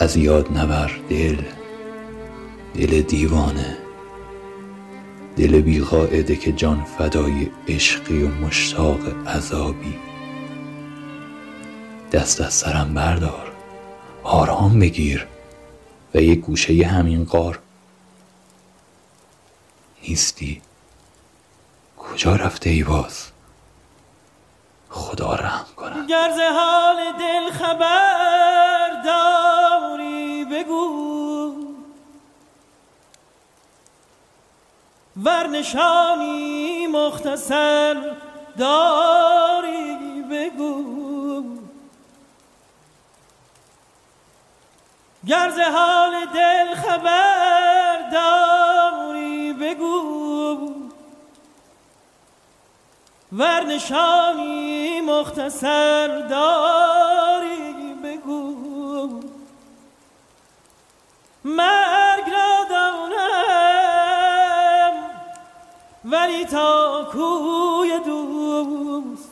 از 0.00 0.16
یاد 0.16 0.58
نبر 0.58 0.90
دل 1.08 1.42
دل 2.74 3.02
دیوانه. 3.02 3.76
دل 5.36 5.60
بیقاعده 5.60 6.36
که 6.36 6.52
جان 6.52 6.84
فدای 6.84 7.48
عشقی 7.68 8.22
و 8.22 8.28
مشتاق 8.28 9.26
عذابی. 9.26 9.94
دست 12.12 12.40
از 12.40 12.54
سرم 12.54 12.94
بردار. 12.94 13.49
آرام 14.30 14.78
بگیر 14.78 15.26
و 16.14 16.18
یک 16.18 16.40
گوشه 16.40 16.86
همین 16.86 17.24
قار 17.24 17.58
نیستی؟ 20.02 20.62
کجا 21.98 22.36
رفته 22.36 22.70
ای 22.70 22.84
باز؟ 22.84 23.30
خدا 24.90 25.34
رحم 25.34 25.66
کنم 25.76 26.06
گرز 26.06 26.38
حال 26.38 26.96
دل 27.18 27.50
خبر 27.50 29.02
داری 29.04 30.44
بگو. 30.44 31.54
ورنشانی 35.24 36.86
مختصر 36.86 38.16
داری 38.58 40.22
بگو. 40.30 40.69
گرز 45.30 45.58
حال 45.58 46.26
دل 46.34 46.74
خبر 46.74 48.10
داری 48.12 49.52
بگو. 49.52 50.74
ورنشانی 53.32 55.00
مختصر 55.00 56.08
داری 56.28 57.94
بگو. 58.04 59.20
مرگ 61.44 62.30
را 62.30 62.64
دانم 62.70 63.72
ولی 66.04 66.44
تا 66.44 67.08
کوی 67.12 67.98
دوست. 68.04 69.30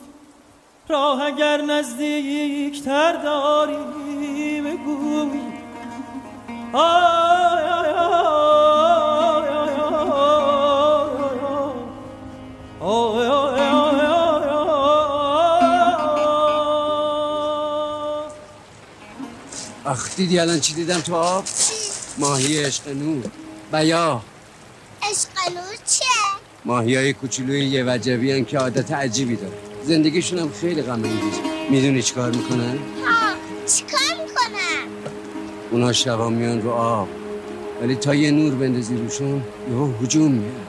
راه 0.87 1.25
اگر 1.25 1.61
نزدیکتر 1.61 3.13
داری 3.13 4.61
بگو. 4.61 5.48
آخ 6.73 6.81
دیدی 20.15 20.39
الان 20.39 20.59
چی 20.59 20.73
دیدم 20.73 20.99
تو 20.99 21.15
آب؟ 21.15 21.43
ماهی 22.17 22.63
عشق 22.63 22.87
نور 22.87 23.23
بیا 23.71 24.21
عشق 25.03 25.53
نور 25.55 25.75
چه؟ 25.87 26.05
ماهی 26.65 26.95
های 26.95 27.13
کوچولوی 27.13 27.65
یه 27.65 27.83
وجبی 27.83 28.31
هن 28.31 28.45
که 28.45 28.57
عادت 28.57 28.91
عجیبی 28.91 29.35
داره 29.35 29.57
زندگیشون 29.83 30.39
هم 30.39 30.51
خیلی 30.61 30.81
غم 30.81 31.03
انگیزه 31.03 31.41
می‌دونی 31.69 32.01
چیکار 32.01 32.31
می‌کنن؟ 32.31 32.79
اونا 35.71 35.93
شبا 35.93 36.29
میان 36.29 36.61
رو 36.61 36.71
آب. 36.71 37.07
ولی 37.81 37.95
تا 37.95 38.15
یه 38.15 38.31
نور 38.31 38.55
بندازی 38.55 38.97
روشون 38.97 39.43
یهو 39.69 39.91
هجوم 40.01 40.31
میاد. 40.31 40.67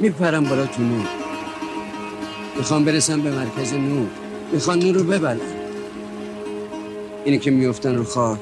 میپرن 0.00 0.44
بالا 0.44 0.66
تو 0.66 0.82
نور. 0.82 1.08
می‌خوام 2.56 2.84
برسم 2.84 3.20
به 3.20 3.30
مرکز 3.30 3.72
نور. 3.72 4.08
می‌خوان 4.52 4.78
نور 4.78 4.94
رو 4.94 5.04
ببلن. 5.04 5.40
اینه 7.24 7.38
که 7.38 7.50
میفتن 7.50 7.94
رو 7.94 8.04
خاک. 8.04 8.38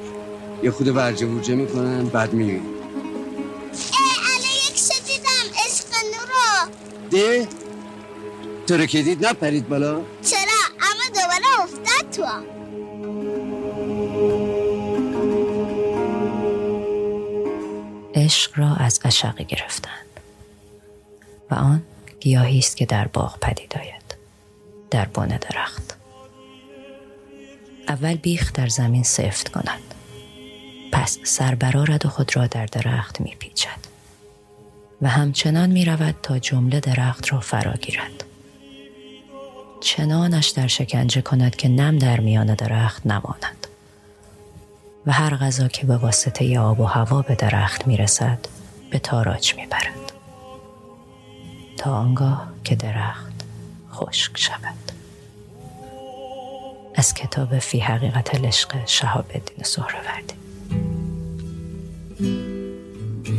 یه 0.63 0.71
خود 0.71 0.87
ورجه 0.87 1.27
ورجه 1.27 1.55
می‌کنن 1.55 2.05
بعد 2.05 2.35
نورو. 2.35 2.59
ده 7.11 7.47
تو 8.67 8.77
رو 8.77 8.85
که 8.85 9.01
دید 9.01 9.25
نپرید 9.25 9.69
بالا. 9.69 10.01
چرا؟ 10.25 10.39
اما 10.81 11.03
دوباره 11.07 11.63
افتاد 11.63 12.09
تو 12.11 12.23
عشق 18.27 18.59
را 18.59 18.75
از 18.75 18.99
عشقی 19.05 19.45
گرفتند. 19.45 20.19
و 21.51 21.55
آن 21.55 21.81
گیاهی 22.19 22.59
است 22.59 22.77
که 22.77 22.85
در 22.85 23.07
باغ 23.07 23.39
پدید 23.39 23.77
آید 23.77 24.15
در 24.91 25.05
بن 25.05 25.27
درخت. 25.27 25.97
اول 27.87 28.15
بیخ 28.15 28.53
در 28.53 28.67
زمین 28.67 29.03
سفت 29.03 29.49
کند 29.49 29.93
پس 30.91 31.17
سر 31.23 31.55
برارد 31.55 32.05
و 32.05 32.09
خود 32.09 32.35
را 32.35 32.47
در 32.47 32.65
درخت 32.65 33.21
میپیچد. 33.21 33.79
و 35.01 35.09
همچنان 35.09 35.69
می 35.69 35.85
رود 35.85 36.15
تا 36.23 36.39
جمله 36.39 36.79
درخت 36.79 37.33
را 37.33 37.39
فرا 37.39 37.73
گیرد. 37.73 38.23
چنانش 39.81 40.47
در 40.47 40.67
شکنجه 40.67 41.21
کند 41.21 41.55
که 41.55 41.69
نم 41.69 41.97
در 41.97 42.19
میان 42.19 42.53
درخت 42.55 43.05
نماند. 43.05 43.56
و 45.07 45.11
هر 45.11 45.35
غذا 45.35 45.67
که 45.67 45.85
به 45.85 45.97
واسطه 45.97 46.59
آب 46.59 46.79
و 46.79 46.83
هوا 46.83 47.21
به 47.21 47.35
درخت 47.35 47.87
می 47.87 47.97
رسد 47.97 48.37
به 48.91 48.99
تاراج 48.99 49.55
می 49.55 49.65
برد 49.65 50.11
تا 51.77 51.91
آنگاه 51.91 52.47
که 52.63 52.75
درخت 52.75 53.33
خشک 53.91 54.37
شود. 54.37 54.91
از 56.95 57.13
کتاب 57.13 57.59
فی 57.59 57.79
حقیقت 57.79 58.35
العشق 58.35 58.75
شهاب 58.85 59.25
الدین 59.33 59.63
سهروردی. 59.63 60.33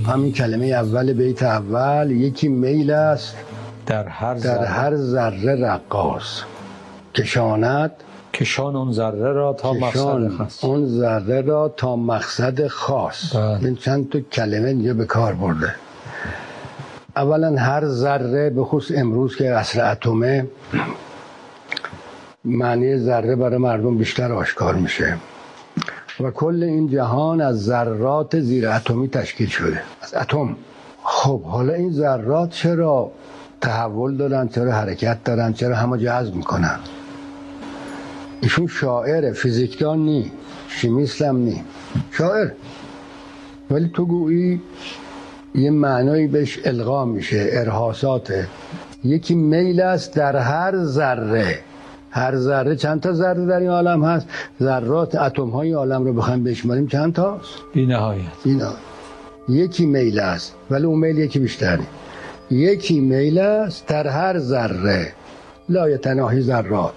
همین 0.07 0.33
کلمه 0.33 0.67
اول 0.67 1.13
بیت 1.13 1.43
اول 1.43 2.11
یکی 2.11 2.49
میل 2.49 2.91
است 2.91 3.37
در 3.87 4.09
هر 4.09 4.35
در 4.35 4.41
ذره. 4.41 4.67
هر 4.67 4.97
ذره 4.97 5.55
رقاص. 5.55 6.43
کشاند 7.15 7.93
کشان 8.39 8.77
اون 8.77 8.93
ذره 8.93 9.33
را 9.33 9.53
تا 9.53 9.73
مقصد 9.73 10.29
خاص. 10.29 10.65
اون 10.65 10.87
ذره 10.87 11.41
را 11.41 11.75
تا 11.77 11.97
مقصد 11.97 12.67
خاص. 12.67 13.37
بله. 13.37 13.65
این 13.65 13.77
چند 13.77 14.11
تا 14.11 14.21
کلمه 14.21 14.69
اینجا 14.69 14.95
به 14.95 15.05
کار 15.05 15.33
برده. 15.33 15.75
اولا 17.17 17.57
هر 17.57 17.87
ذره 17.87 18.51
به 18.51 18.65
خصوص 18.65 18.97
امروز 18.99 19.37
که 19.37 19.55
عصر 19.55 19.91
اتمه 19.93 20.47
معنی 22.45 22.99
ذره 22.99 23.37
برای 23.37 23.59
مردم 23.59 23.99
بیشتر 23.99 24.33
آشکار 24.33 24.75
میشه. 24.75 25.17
و 26.21 26.31
کل 26.31 26.63
این 26.63 26.89
جهان 26.89 27.41
از 27.41 27.65
ذرات 27.65 28.41
زیر 28.41 28.69
اتمی 28.69 29.09
تشکیل 29.09 29.49
شده. 29.49 29.83
از 30.03 30.15
اتم. 30.15 30.57
خب 31.03 31.43
حالا 31.43 31.73
این 31.73 31.93
ذرات 31.93 32.51
چرا 32.51 33.11
تحول 33.61 34.17
دارن؟ 34.17 34.49
چرا 34.49 34.73
حرکت 34.73 35.25
دارن؟ 35.25 35.53
چرا 35.53 35.77
همه 35.77 35.99
جذب 35.99 36.35
می‌کنن؟ 36.35 36.79
ایشون 38.41 38.67
شاعر 38.67 39.33
فیزیکدان 39.33 39.99
نی 39.99 40.33
شیمیست 40.69 41.23
هم 41.23 41.37
نی. 41.37 41.65
شاعر. 42.11 42.49
ولی 43.71 43.91
تو 43.95 44.07
گویی 44.07 44.61
یه 45.55 45.71
معنایی 45.71 46.27
بهش 46.27 46.59
القا 46.65 47.05
میشه 47.05 47.49
ارهاساته. 47.53 48.47
یکی 49.05 49.35
میل 49.35 49.81
است 49.81 50.15
در 50.15 50.37
هر 50.37 50.85
ذره. 50.85 51.59
هر 52.11 52.37
ذره 52.37 52.77
چند 52.77 53.01
تا 53.01 53.13
ذره 53.13 53.47
در 53.47 53.61
این 53.61 53.71
عالم 53.71 54.05
هست؟ 54.05 54.27
ذرات 54.63 55.15
اتم 55.15 55.49
های 55.49 55.73
عالم 55.73 56.05
رو 56.05 56.13
بخوایم 56.13 56.45
بشماریم 56.45 56.87
چند 56.87 57.13
تاست؟ 57.13 57.49
بی 57.75 57.87
نهایت. 57.87 58.23
اینا 58.45 58.73
یکی 59.49 59.87
میل 59.87 60.21
است 60.21 60.55
ولی 60.71 60.85
اون 60.85 60.99
میل 60.99 61.19
یکی 61.19 61.39
بیشتری 61.39 61.87
یکی 62.51 63.01
میل 63.01 63.39
است 63.39 63.87
در 63.87 64.07
هر 64.07 64.39
ذره. 64.39 65.13
لایتناهی 65.69 66.41
ذرات. 66.41 66.95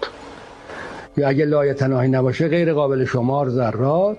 اگه 1.18 1.46
لایتناهی 1.46 2.08
نباشه 2.08 2.48
غیر 2.48 2.74
قابل 2.74 3.06
شمار 3.06 3.50
ذرات 3.50 4.18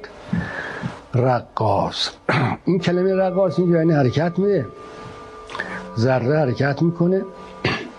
رقاص. 1.15 2.11
این 2.65 2.79
کلمه 2.79 3.15
رقاص 3.15 3.59
اینجا 3.59 3.79
یعنی 3.79 3.93
حرکت 3.93 4.39
میده. 4.39 4.67
ذره 5.99 6.39
حرکت 6.39 6.83
می‌کنه 6.83 7.23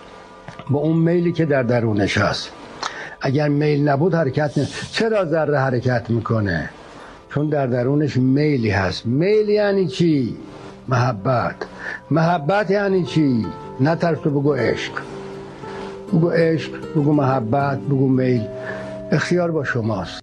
با 0.70 0.78
اون 0.80 0.96
میلی 0.96 1.32
که 1.32 1.44
در 1.44 1.62
درونش 1.62 2.18
هست 2.18 2.50
اگر 3.20 3.48
میل 3.48 3.88
نبود 3.88 4.14
حرکت 4.14 4.58
نه 4.58 4.68
چرا 4.92 5.24
ذره 5.24 5.58
حرکت 5.58 6.10
می‌کنه؟ 6.10 6.70
چون 7.34 7.48
در 7.48 7.66
درونش 7.66 8.16
میلی 8.16 8.70
هست. 8.70 9.06
میل 9.06 9.48
یعنی 9.48 9.86
چی؟ 9.86 10.36
محبت. 10.88 11.54
محبت 12.10 12.70
یعنی 12.70 13.04
چی؟ 13.04 13.46
نه 13.80 13.96
ترس 13.96 14.18
تو 14.18 14.30
بگو 14.30 14.52
عشق. 14.54 14.92
بگو 16.12 16.30
عشق 16.30 16.70
بگو 16.96 17.12
محبت 17.12 17.78
بگو 17.78 18.08
میل. 18.08 18.42
اختیار 19.14 19.50
با 19.50 19.64
شماست. 19.64 20.20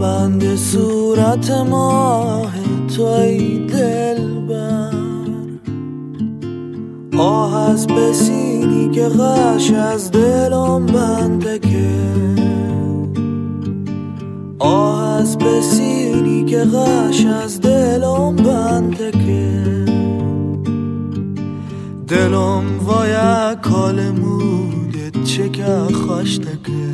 پابند 0.00 0.56
صورت 0.56 1.50
ماه 1.50 2.52
تو 2.96 3.02
ای 3.02 3.58
دلبر. 3.58 4.90
آه 7.18 7.70
از 7.70 7.86
بسینی 7.86 8.90
که 8.90 9.08
غش 9.08 9.70
از 9.70 10.10
دلم 10.10 10.86
بنده 10.86 11.58
که. 11.58 11.90
آه 14.58 15.02
از 15.02 15.38
بسینی 15.38 16.44
که 16.44 16.64
غش 16.64 17.26
از 17.26 17.60
دلم 17.60 18.36
بنده 18.36 19.10
که. 19.10 19.64
دلم 22.08 22.64
وای 22.84 23.16
کال 23.62 24.10
مودت 24.10 25.24
چه 25.24 25.48
که 25.48 25.64
خوشتکه 26.06 26.89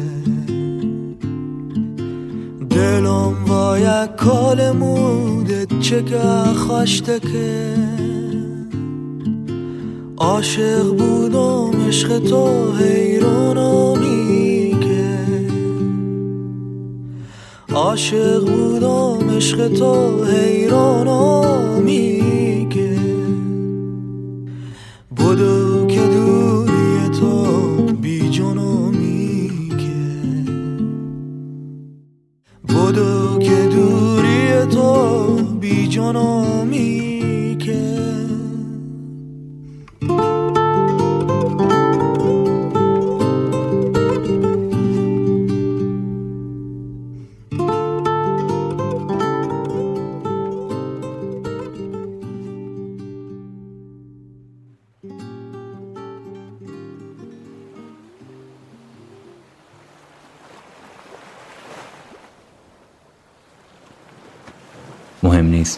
دلم 2.76 3.44
وای 3.46 3.86
کال 4.16 4.70
مودت 4.70 5.80
که 5.80 6.18
خوشتکه 6.56 7.74
عاشق 10.16 10.82
بودم 10.82 11.86
عشق 11.88 12.18
تو 12.18 12.72
حیرانم 12.72 13.98
میگه 13.98 15.18
عاشق 17.74 18.40
بودم 18.40 19.36
عشق 19.36 19.68
تو 19.68 20.24
حیرانم 20.24 21.82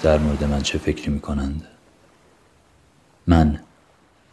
در 0.09 0.19
مورد 0.19 0.45
من 0.45 0.63
چه 0.63 0.79
فکری 0.79 1.13
می‌کنند؟ 1.13 1.65
من 3.27 3.61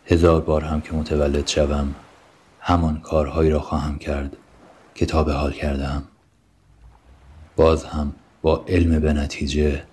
هزار 0.06 0.42
بار 0.42 0.64
هم 0.64 0.82
که 0.82 0.94
متولد 0.94 1.48
شوم 1.48 1.96
همان 2.60 3.00
کارهایی 3.00 3.50
را 3.50 3.60
خواهم 3.60 3.98
کرد 3.98 4.38
که 4.96 5.06
تا 5.06 5.24
به 5.24 5.34
حال 5.34 5.52
کردم 5.52 6.04
باز 7.56 7.84
هم 7.84 8.14
با 8.42 8.66
علم 8.68 9.00
به 9.00 9.14
نتیجه 9.14 9.84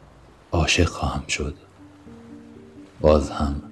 عاشق 0.52 0.88
خواهم 0.88 1.26
شد. 1.28 1.54
باز 3.00 3.30
هم 3.30 3.62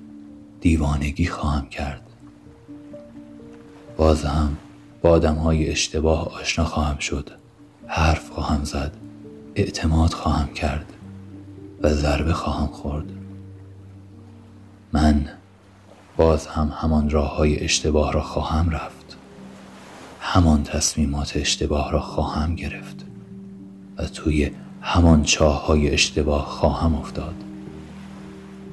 دیوانگی 0.60 1.26
خواهم 1.26 1.68
کرد. 1.68 2.02
باز 3.96 4.24
هم 4.24 4.56
با 5.02 5.10
آدم 5.10 5.34
های 5.34 5.70
اشتباه 5.70 6.34
آشنا 6.34 6.64
خواهم 6.64 6.98
شد. 6.98 7.30
حرف 7.86 8.30
خواهم 8.30 8.64
زد. 8.64 8.96
اعتماد 9.54 10.12
خواهم 10.12 10.52
کرد. 10.52 10.92
و 11.80 11.94
ضربه 11.94 12.32
خواهم 12.32 12.66
خورد. 12.66 13.06
من 14.92 15.28
باز 16.16 16.46
هم 16.46 16.72
همان 16.76 17.10
راه 17.10 17.36
های 17.36 17.58
اشتباه 17.64 18.12
را 18.12 18.22
خواهم 18.22 18.70
رفت. 18.70 19.16
همان 20.20 20.62
تصمیمات 20.62 21.36
اشتباه 21.36 21.92
را 21.92 22.00
خواهم 22.00 22.54
گرفت 22.54 23.06
و 23.96 24.06
توی 24.06 24.50
همان 24.82 25.22
چاه 25.22 25.66
های 25.66 25.90
اشتباه 25.90 26.44
خواهم 26.44 26.94
افتاد. 26.94 27.34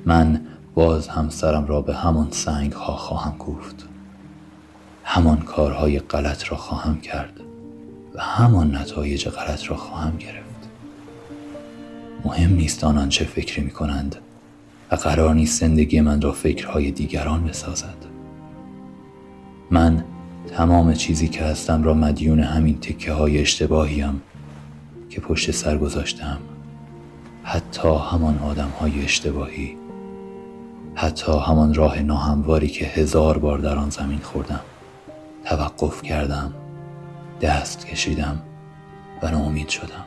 من 0.06 0.42
باز 0.76 1.08
هم 1.08 1.30
سرم 1.30 1.66
را 1.66 1.82
به 1.82 1.96
همان 1.96 2.28
سنگ 2.32 2.72
ها 2.72 2.96
خواهم 2.96 3.38
کوفت. 3.38 3.86
همان 5.04 5.38
کارهای 5.38 6.00
غلط 6.00 6.52
را 6.52 6.58
خواهم 6.58 7.02
کرد 7.02 7.40
و 8.14 8.22
همان 8.22 8.76
نتایج 8.76 9.30
غلط 9.30 9.70
را 9.70 9.76
خواهم 9.78 10.18
گرفت. 10.18 10.47
مهم 12.26 12.56
نیست 12.56 12.84
آنان 12.84 13.10
چه 13.10 13.26
فکری 13.26 13.64
می 13.64 13.72
کنند 13.72 14.16
و 14.92 14.96
قرار 14.96 15.36
نیست 15.36 15.60
زندگی 15.60 16.02
من 16.02 16.22
را 16.22 16.32
فکرهای 16.32 16.92
دیگران 16.92 17.44
بسازد. 17.44 18.06
من 19.72 20.04
تمام 20.48 20.94
چیزی 20.94 21.28
که 21.28 21.44
هستم 21.44 21.84
را 21.84 21.94
مدیون 21.94 22.40
همین 22.40 22.80
تکه 22.80 23.14
های 23.14 23.40
اشتباهیم 23.40 24.22
که 25.10 25.22
پشت 25.22 25.52
سر 25.52 25.78
گذاشتم. 25.78 26.38
حتی 27.44 27.90
همان 28.12 28.40
آدم 28.40 28.70
های 28.80 29.04
اشتباهی 29.04 29.78
حتی 30.96 31.32
همان 31.32 31.74
راه 31.74 32.00
ناهمواری 32.00 32.68
که 32.68 32.86
هزار 32.86 33.38
بار 33.38 33.58
در 33.58 33.76
آن 33.76 33.90
زمین 33.90 34.20
خوردم. 34.20 34.60
توقف 35.46 36.02
کردم 36.02 36.54
دست 37.42 37.88
کشیدم 37.88 38.42
و 39.22 39.32
ناامید 39.32 39.70
شدم. 39.70 40.07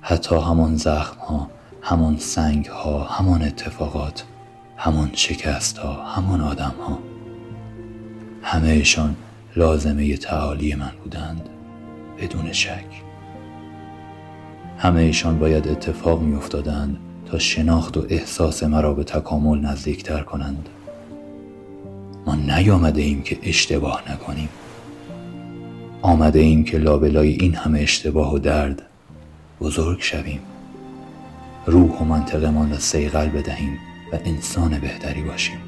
حتی 0.00 0.36
همان 0.36 0.76
زخم 0.76 1.20
ها 1.20 1.50
همان 1.82 2.16
سنگ 2.16 2.66
ها 2.66 3.04
همان 3.04 3.42
اتفاقات 3.42 4.24
همان 4.76 5.10
شکست 5.12 5.78
ها 5.78 6.04
همان 6.04 6.40
آدم 6.40 6.74
ها 6.86 6.98
همهشان 8.42 9.16
لازمه 9.56 10.16
تعالی 10.16 10.74
من 10.74 10.92
بودند 11.02 11.48
بدون 12.20 12.52
شک. 12.52 13.02
همهشان 14.78 15.38
باید 15.38 15.68
اتفاق 15.68 16.22
می 16.22 16.36
افتادند 16.36 16.96
تا 17.26 17.38
شناخت 17.38 17.96
و 17.96 18.06
احساس 18.08 18.62
مرا 18.62 18.94
به 18.94 19.04
تکامل 19.04 19.60
نزدیکتر 19.60 20.20
کنند. 20.20 20.68
ما 22.26 22.34
نیامده 22.34 23.02
ایم 23.02 23.22
که 23.22 23.38
اشتباه 23.42 24.02
نکنیم. 24.12 24.48
آمده 26.02 26.38
ایم 26.38 26.64
که 26.64 26.78
لابلای 26.78 27.28
این 27.28 27.54
همه 27.54 27.80
اشتباه 27.80 28.34
و 28.34 28.38
درد 28.38 28.82
بزرگ 29.60 30.00
شویم. 30.00 30.40
روح 31.66 31.98
و 31.98 32.04
منطقمان 32.04 32.70
را 32.70 32.78
سیغل 32.78 33.28
بدهیم 33.28 33.78
و 34.12 34.18
انسان 34.24 34.78
بهتری 34.78 35.22
باشیم. 35.22 35.60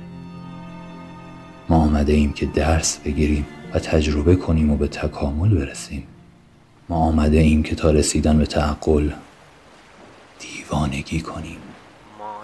ما 1.69 1.77
آمده 1.77 2.13
ایم 2.13 2.33
که 2.33 2.47
درس 2.47 2.99
بگیریم 2.99 3.47
و 3.75 3.79
تجربه 3.79 4.37
کنیم 4.37 4.71
و 4.71 4.77
به 4.77 4.89
تکامل 4.89 5.55
برسیم. 5.55 6.07
ما 6.89 6.97
آمده 6.97 7.39
ایم 7.39 7.63
که 7.63 7.75
تا 7.75 7.91
رسیدن 7.91 8.39
به 8.39 8.47
تعقل 8.47 9.11
دیوانگی 10.39 11.21
کنیم. 11.21 11.59
ما 12.19 12.43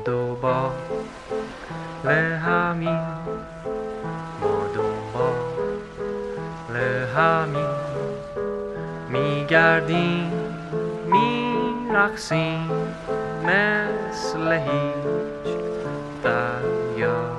دوبار 0.00 0.72
همین 2.38 3.00
ما 4.40 4.66
دوبار 4.74 5.48
همین 7.16 7.66
میگردیم 9.08 10.32
میرقصیم 11.06 12.70
مثل 13.44 14.52
هیچ 14.52 15.56
دریا 16.22 17.30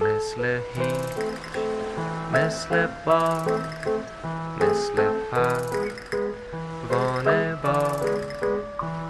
مثل 0.00 0.60
هیچ 0.74 1.32
مثل 2.32 2.86
بار 3.06 3.60
مثل 4.60 4.96
پروانه 6.90 7.56
با 7.62 7.78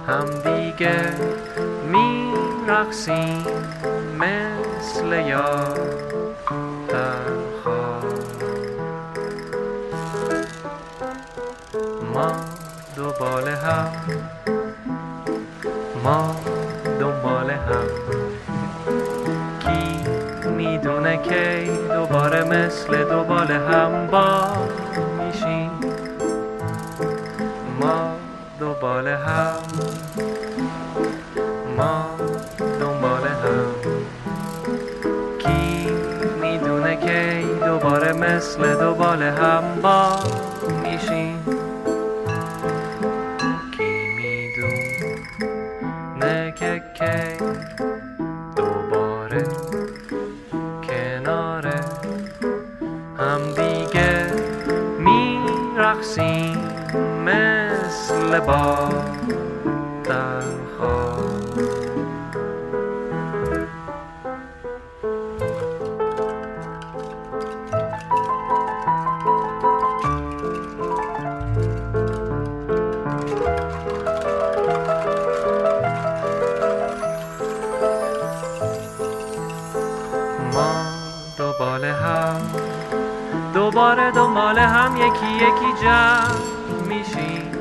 هم 0.09 0.42
دیگه 0.83 1.15
می 1.93 2.33
رقصیم 2.69 3.45
مثل 4.19 5.13
یار 5.29 5.79
در 6.89 7.33
ما 12.15 12.33
دوبال 12.97 13.49
هم 13.49 13.89
ما 16.05 16.37
دنبال 17.01 17.51
هم. 17.51 17.87
کی 19.61 20.01
می‌دونه 20.51 21.17
که 21.23 21.71
دوباره 21.95 22.45
مثل 22.45 23.05
دوبال 23.05 23.51
هم 23.51 24.07
با 24.07 24.49
میشیم؟ 25.19 25.71
ما 27.81 28.17
دوبال 28.61 29.09
هم. 29.09 29.92
ما 31.77 32.17
دنبال 32.81 33.25
هم. 33.43 33.73
کی 35.39 35.89
می‌دونه 36.41 36.97
که 36.97 37.45
دوباره 37.67 38.13
مثل 38.13 38.75
دوبال 38.75 39.23
هم 39.23 39.63
با 39.83 40.19
میشیم 40.83 41.45
کی 43.77 43.93
می‌دونه 44.17 45.33
که 46.57 46.83
کی 46.95 47.45
دوباره 48.57 49.45
کنار 50.89 51.67
هم 53.19 53.41
دیگه 53.57 54.13
میرقصیم 54.99 56.59
مثل 57.25 58.41
با 58.41 58.62
یکی 85.13 85.35
یکی 85.35 85.83
جمع 85.83 86.89
میشیم 86.89 87.53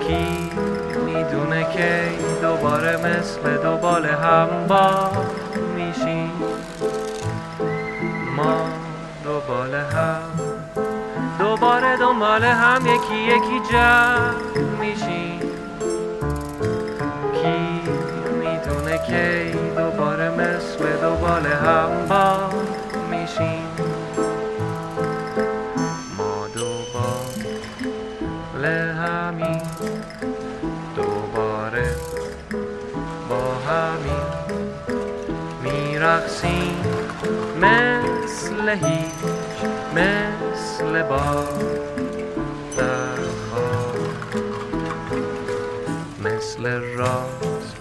کی 0.00 0.50
می‌دونه 1.06 1.66
که 1.72 2.08
دوباره 2.42 2.96
مثل 2.96 3.56
دوبال 3.62 4.06
هم 4.06 4.48
با 4.68 5.10
میشیم 5.76 6.30
ما 8.36 8.60
دوبال 9.24 9.74
هم 9.74 10.20
دوباره 11.38 11.96
دنبال 11.96 12.44
هم 12.44 12.86
یکی 12.86 13.16
یکی 13.16 13.60
جمع 13.70 14.34
میشیم 14.80 15.40
کی 17.34 17.80
می‌دونه 18.40 18.98
که 19.06 19.52
دوباره 19.76 20.30
مثل 20.30 21.00
دوبال 21.02 21.46
هم 21.46 22.08
با 22.08 22.47
میرقصیم 36.08 36.84
مثل 37.60 38.68
هیچ 38.68 39.68
مثل 39.94 41.02
با 41.02 41.44
در 42.76 43.18
مثل 46.24 46.80
راز 46.96 47.74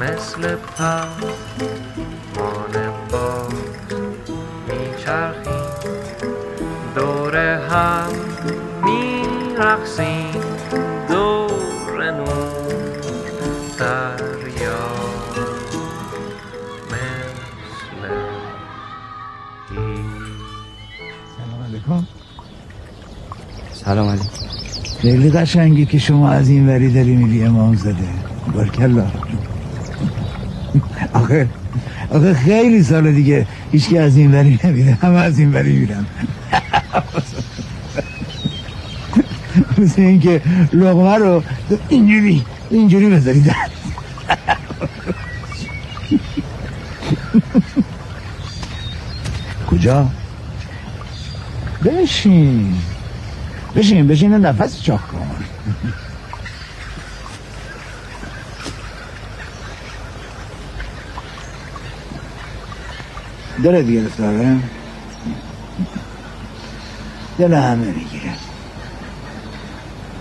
مثل 0.00 0.56
پر 0.56 1.33
خیلی 25.04 25.30
قشنگی 25.30 25.86
که 25.86 25.98
شما 25.98 26.30
از 26.30 26.48
این 26.48 26.68
وری 26.68 26.92
داری 26.92 27.16
میری 27.16 27.44
امام 27.44 27.76
زده 27.76 27.94
بارکلا. 28.54 29.06
آخه 31.12 31.48
آخه 32.10 32.34
خیلی 32.34 32.82
سال 32.82 33.12
دیگه 33.12 33.46
هیچ 33.72 33.94
از 33.94 34.16
این 34.16 34.34
وری 34.34 34.58
نمیده. 34.64 34.98
همه 35.02 35.18
از 35.18 35.38
این 35.38 35.52
وری 35.52 35.72
میرم 35.72 36.06
مثل 39.78 40.02
اینکه 40.02 40.40
لغمه 40.72 41.14
رو 41.14 41.42
اینجوری 41.88 42.44
اینجوری 42.70 43.10
بذاری 43.10 43.40
در. 43.40 43.54
کجا؟ 49.70 50.08
بشین 51.84 52.74
بشین 53.76 54.06
بشین 54.06 54.34
نفس 54.34 54.82
چاک 54.82 55.08
کن. 55.08 55.44
دلت 63.64 63.86
گرفته 63.86 64.26
آره 64.26 64.58
دل 67.38 67.54
همه 67.54 67.86
می‌گیره. 67.86 68.32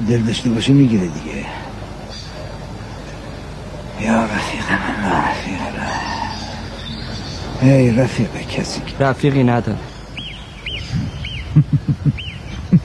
دل 0.09 0.21
داشته 0.21 0.49
باشه 0.49 0.73
می‌گیره 0.73 1.07
دیگه. 1.07 1.45
یا 4.01 4.25
رفیق 4.25 4.71
من 4.71 5.11
رفیق 5.11 5.61
ای 7.61 7.91
رفیق 7.91 8.41
کسی 8.41 8.81
رفیقی 8.99 9.43
نداره 9.43 9.92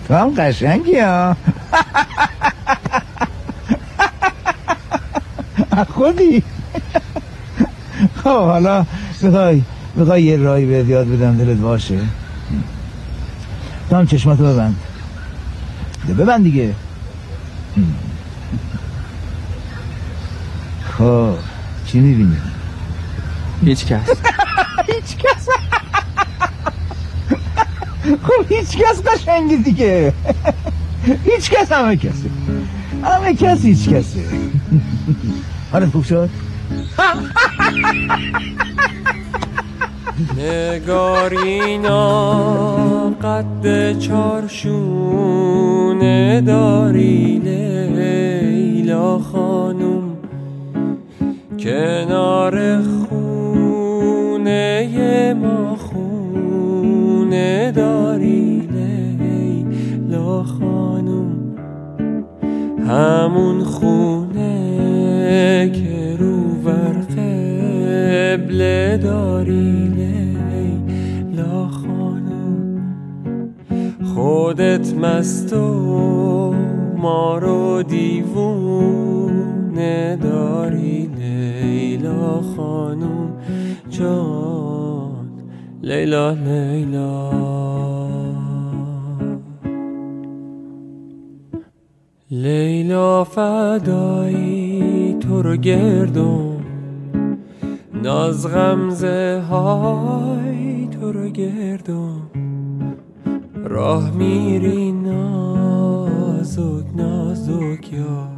تو 0.09 0.15
هم 0.15 0.35
قشنگی 0.39 0.99
ها. 0.99 1.37
خودی؟ 5.95 6.43
خب 8.17 8.25
حالا 8.25 8.87
می‌خوای 9.23 9.63
می‌خوای 9.95 10.23
یه 10.23 10.37
رای 10.37 10.67
به 10.67 10.91
یاد 10.91 11.07
بدم 11.09 11.37
دلت 11.37 11.59
باشه؟ 11.59 11.99
تو 13.91 13.97
هم 13.97 14.07
چشماتو 14.07 14.45
ببند. 14.45 14.77
ببند 16.19 16.45
دیگه. 16.45 16.75
خب 20.99 21.35
چی 21.87 22.01
می‌بینی؟ 22.01 22.37
هیچ 23.65 23.87
کس 23.87 24.09
هیچ 24.87 25.17
کس 25.17 25.49
خب 28.27 28.53
هیچ 28.53 28.77
کس 28.77 29.03
قشنگی 29.03 29.57
دیگه. 29.57 30.13
هیچ 31.31 31.51
کس 31.51 31.73
همه 31.73 31.97
کسی. 31.97 32.31
همه 33.05 33.35
کس 33.35 33.65
هیچ 33.65 33.89
کسی 33.89 34.21
حالت 35.73 35.91
خوب 35.93 36.05
شد؟ 36.05 36.31
نگارینا 40.39 42.01
قد 43.11 43.99
چارشونه 43.99 45.21
داری 46.41 47.39
لیلا 47.39 49.19
خانم. 49.19 50.03
کنار 51.61 52.83
خونه 52.83 54.89
ما 55.35 55.77
خونه 57.39 57.73
داری 57.73 58.69
لیلا 58.73 60.43
خانم. 60.43 61.27
همون 62.89 63.65
خونه 63.65 64.51
که 65.73 66.17
رو 66.19 66.37
ور 66.65 66.97
قبله 68.37 68.99
داری 69.03 69.89
لیلا 69.89 71.69
خانم. 71.69 72.83
خودت 74.15 74.95
مست 74.95 75.53
و 75.53 76.55
ما 76.97 77.39
رو 77.39 77.83
دیوونه 77.83 79.37
داری 80.17 81.11
لیلا 81.17 82.41
خانم. 82.57 83.33
جان. 83.91 84.88
لیلا 85.89 86.31
لیلا. 86.31 87.31
لیلا 92.31 93.25
فدایی 93.25 95.17
تو 95.21 95.43
رو 95.43 95.57
گردم 95.57 96.61
ناز 98.03 98.47
غمزه 98.47 99.43
های 99.51 100.89
تو 100.89 101.13
رو 101.13 101.29
گردم 101.29 102.31
راه 103.65 104.11
میری 104.11 104.93
نازک 104.93 106.85
نازک 106.97 107.93
یار 107.93 108.38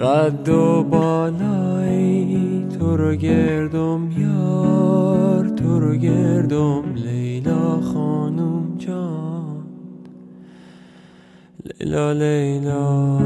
قد 0.00 0.48
و 0.48 0.84
بالای 0.84 2.66
تو 2.78 2.96
رو 2.96 3.14
گردم 3.14 4.10
یار 4.18 5.48
تو 5.48 5.80
رو 5.80 5.96
گردم 5.96 6.94
لیلا 6.94 7.80
خانم 7.80 8.76
جان. 8.78 9.66
لیلا 11.64 12.12
لیلا. 12.12 13.16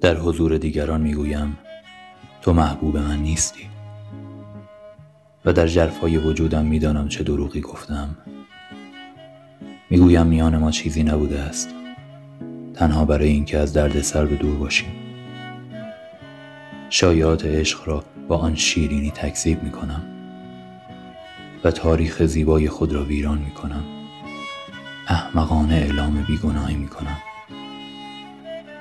در 0.00 0.16
حضور 0.16 0.58
دیگران 0.58 1.00
می‌گویم 1.00 1.58
تو 2.42 2.52
محبوب 2.52 2.96
من 2.96 3.18
نیستی. 3.18 3.62
و 5.44 5.52
در 5.52 5.66
جرفای 5.66 6.16
وجودم 6.16 6.64
می‌دانم 6.64 7.08
چه 7.08 7.24
دروغی 7.24 7.60
گفتم. 7.60 8.16
می‌گویم 9.92 10.26
میان 10.26 10.58
ما 10.58 10.70
چیزی 10.70 11.02
نبوده 11.02 11.40
است. 11.40 11.68
تنها 12.74 13.04
برای 13.04 13.28
اینکه 13.28 13.58
از 13.58 13.72
درد 13.72 14.00
سر 14.00 14.26
به 14.26 14.36
دور 14.36 14.56
باشیم. 14.56 14.88
شایعات 16.90 17.44
عشق 17.44 17.88
را 17.88 18.04
با 18.28 18.36
آن 18.36 18.54
شیرینی 18.54 19.10
تکذیب 19.10 19.62
می‌کنم. 19.62 20.02
و 21.64 21.70
تاریخ 21.70 22.22
زیبای 22.22 22.68
خود 22.68 22.92
را 22.92 23.04
ویران 23.04 23.38
می‌کنم. 23.38 23.84
احمقانه 25.08 25.74
اعلام 25.74 26.24
بیگناهی 26.28 26.76
می‌کنم. 26.76 27.18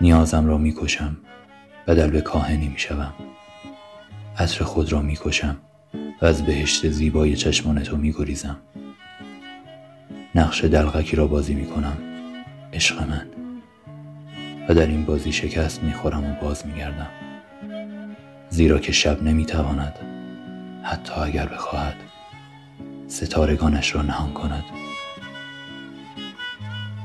نیازم 0.02 0.48
را 0.48 0.58
می‌کشم 0.58 1.18
بدل 1.88 2.10
به 2.10 2.22
کاهنی 2.22 2.68
می‌شوم. 2.68 3.14
عطر 4.38 4.64
خود 4.64 4.92
را 4.92 5.02
می‌کشم 5.02 5.58
و 6.22 6.26
از 6.26 6.46
بهشت 6.46 6.90
زیبای 6.90 7.36
چشمان 7.36 7.84
تو 7.84 7.98
میگریزم. 7.98 8.58
نقش 10.36 10.64
دلغکی 10.64 11.16
را 11.16 11.28
بازی 11.28 11.54
می‌کنم. 11.54 11.98
عشق 12.74 13.10
من. 13.10 13.28
و 14.70 14.74
در 14.74 14.88
این 14.88 15.06
بازی 15.06 15.32
شکست 15.32 15.84
می‌خورم 15.84 16.32
و 16.32 16.36
باز 16.42 16.68
میگردم. 16.68 17.10
زیرا 18.50 18.80
که 18.80 18.92
شب 18.92 19.24
نمی‌تواند 19.24 19.94
حتی 20.84 21.14
اگر 21.14 21.46
بخواهد 21.46 21.96
ستارگانش 23.08 23.96
را 23.96 24.02
نهان 24.02 24.34
کند. 24.34 24.64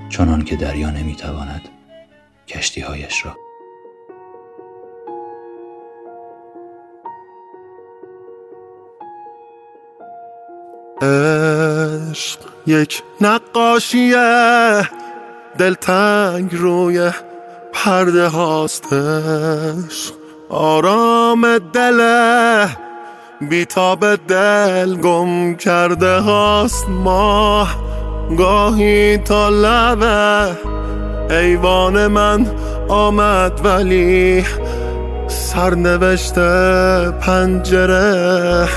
چنان 0.09 0.45
که 0.45 0.57
دریا 0.57 0.91
نمی‌تواند 0.91 1.69
کشتیهایش 2.49 3.27
را. 3.27 3.46
عشق 11.07 12.39
یک 12.67 13.03
نقاشیه 13.21 14.89
دلتنگ 15.59 16.51
روی 16.53 17.11
پرده 17.73 18.29
هاستش 18.29 20.13
آرام 20.49 21.59
دله 21.59 22.69
بیتاب 23.41 24.17
دل 24.17 24.97
گم 24.97 25.55
کرده 25.55 26.19
هاست 26.19 26.89
ما 26.89 27.69
گاهی 28.39 29.19
تا 29.19 29.49
لبه 29.49 30.57
ایوان 31.31 32.07
من 32.07 32.47
آمد 32.89 33.61
ولی 33.65 34.45
سرنوشت 35.29 36.35
پنجره. 37.21 38.69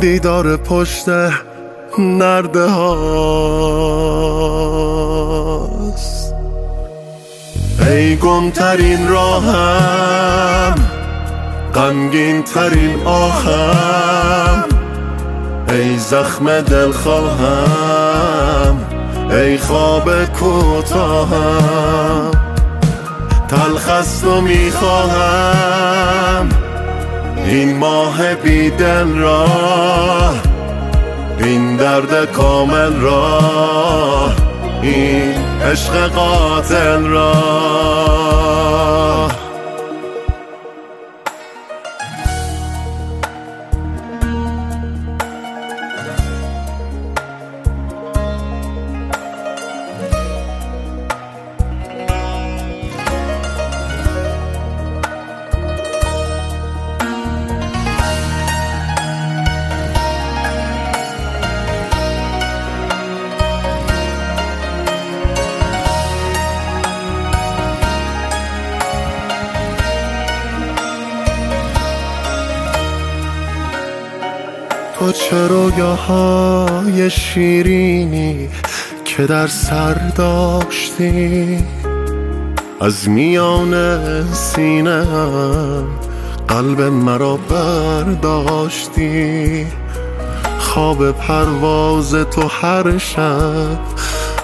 دیدار 0.00 0.56
پشت 0.56 1.04
نرده 1.98 2.66
هاست. 2.66 3.12
ای 7.80 8.16
گمترین 8.16 9.08
راهم 9.08 10.74
غمگین 11.74 12.42
ترین 12.42 13.06
آهم. 13.06 14.64
ای 15.68 15.98
زخم 15.98 16.60
دل 16.60 16.92
خواهم 16.92 18.78
ای 19.30 19.58
خواب 19.58 20.24
کوتاهم. 20.24 22.30
تلخست 23.48 24.24
و 24.24 24.40
می‌خواهم. 24.40 25.82
این 27.44 27.76
ماه 27.76 28.34
بیدل 28.34 29.18
را 29.18 29.46
این 31.38 31.76
درد 31.76 32.32
کامل 32.32 33.00
را 33.00 33.40
این 34.82 35.34
عشق 35.62 36.08
قاتل 36.08 37.04
را. 37.06 37.32
تو 75.02 75.12
چه 75.12 75.48
رویاهای 75.48 77.10
شیرینی 77.10 78.48
که 79.04 79.26
در 79.26 79.46
سر 79.46 79.94
داشتی؟ 79.94 81.58
از 82.80 83.08
میان 83.08 83.74
سینه 84.32 85.04
قلب 86.48 86.80
مرا 86.80 87.36
برداشتی. 87.50 88.76
خواب 90.58 91.10
پرواز 91.10 92.14
تو 92.14 92.48
هر 92.48 92.98
شب 92.98 93.78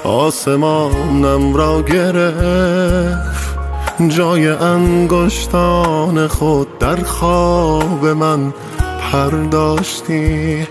آسمانم 0.04 1.54
را 1.54 1.82
گرفت. 1.82 3.58
جای 4.08 4.48
انگشتان 4.48 6.26
خود 6.26 6.78
در 6.78 6.96
خواب 6.96 8.06
من 8.06 8.52
پرداشتی 9.12 10.66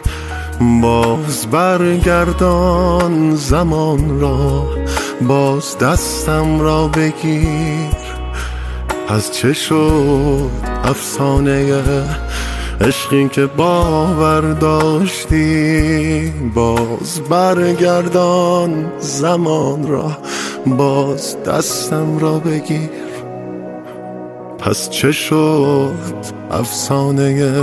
باز 0.81 1.47
برگردان 1.51 3.35
زمان 3.35 4.19
را 4.19 4.67
باز 5.21 5.77
دستم 5.77 6.59
را 6.59 6.88
بگیر. 6.88 7.97
از 9.09 9.33
چه 9.33 9.53
شد 9.53 10.49
افسانه 10.83 11.83
عشقی 12.81 13.29
که 13.29 13.45
باور 13.45 14.41
داشتی؟ 14.41 16.33
باز 16.55 17.21
برگردان 17.29 18.91
زمان 18.99 19.88
را 19.88 20.17
باز 20.65 21.43
دستم 21.43 22.19
را 22.19 22.39
بگیر. 22.39 22.89
پس 24.59 24.89
چه 24.89 25.11
شد 25.11 25.93
افسانه 26.51 27.53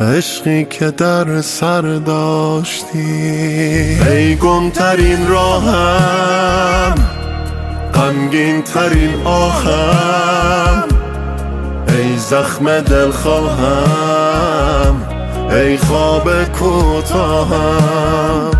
عشقی 0.00 0.64
که 0.64 0.90
در 0.90 1.40
سر 1.40 1.80
داشتی. 1.80 2.98
ای 4.10 4.36
گمترین 4.36 5.28
راهم 5.28 6.94
غمگین 7.94 8.62
ترین 8.62 9.14
آهم. 9.24 10.84
ای 11.88 12.16
زخم 12.16 12.80
دل 12.80 13.10
خواهم 13.10 15.02
ای 15.50 15.76
خواب 15.76 16.44
کوتاهم. 16.44 18.50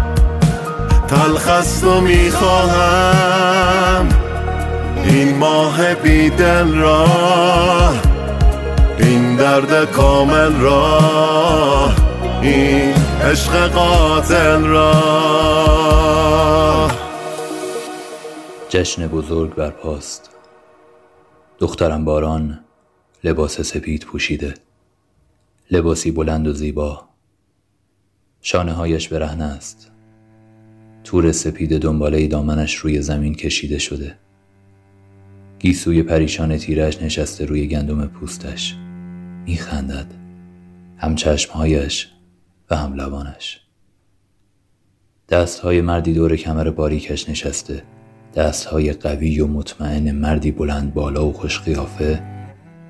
تلخست 1.09 1.85
و 1.85 2.01
می‌خواهم 2.01 4.09
این 5.05 5.39
ماه 5.39 5.95
بیدل 5.95 6.75
را. 6.75 7.07
درد 9.39 9.91
کامل 9.91 10.61
را 10.61 11.01
این 12.43 12.95
عشق 13.23 13.69
قاتل 13.69 14.65
را. 14.65 14.99
جشن 18.69 19.07
بزرگ 19.07 19.55
برپاست. 19.55 20.31
دخترم 21.59 22.05
باران 22.05 22.61
لباس 23.25 23.61
سپید 23.61 24.05
پوشیده. 24.05 24.55
لباسی 25.71 26.11
بلند 26.11 26.47
و 26.47 26.53
زیبا. 26.53 27.09
شانه 28.41 28.73
هایش 28.73 29.09
برهنه 29.09 29.45
است. 29.45 29.91
تور 31.05 31.33
سپید 31.33 31.79
دنباله 31.79 32.27
دامنش 32.27 32.75
روی 32.75 33.03
زمین 33.03 33.35
کشیده 33.35 33.79
شده. 33.79 34.19
گیسوی 35.59 36.03
پریشان 36.03 36.57
تیرش 36.57 37.03
نشسته 37.03 37.45
روی 37.45 37.67
گندم 37.67 38.07
پوستش. 38.07 38.75
میخندد. 39.49 40.07
هم 40.97 41.15
چشمهایش 41.15 42.09
و 42.71 42.77
هم 42.77 42.95
لبانش 42.95 43.61
دستهای 45.29 45.81
مردی 45.81 46.13
دور 46.13 46.37
کمر 46.37 46.71
باریکش 46.71 47.29
نشسته. 47.29 47.83
دستهای 48.35 48.93
قوی 48.93 49.41
و 49.41 49.47
مطمئن 49.47 50.11
مردی 50.11 50.53
بلند 50.53 50.95
بالا 50.95 51.27
و 51.27 51.33
خوش 51.33 51.61
قیافه 51.61 52.23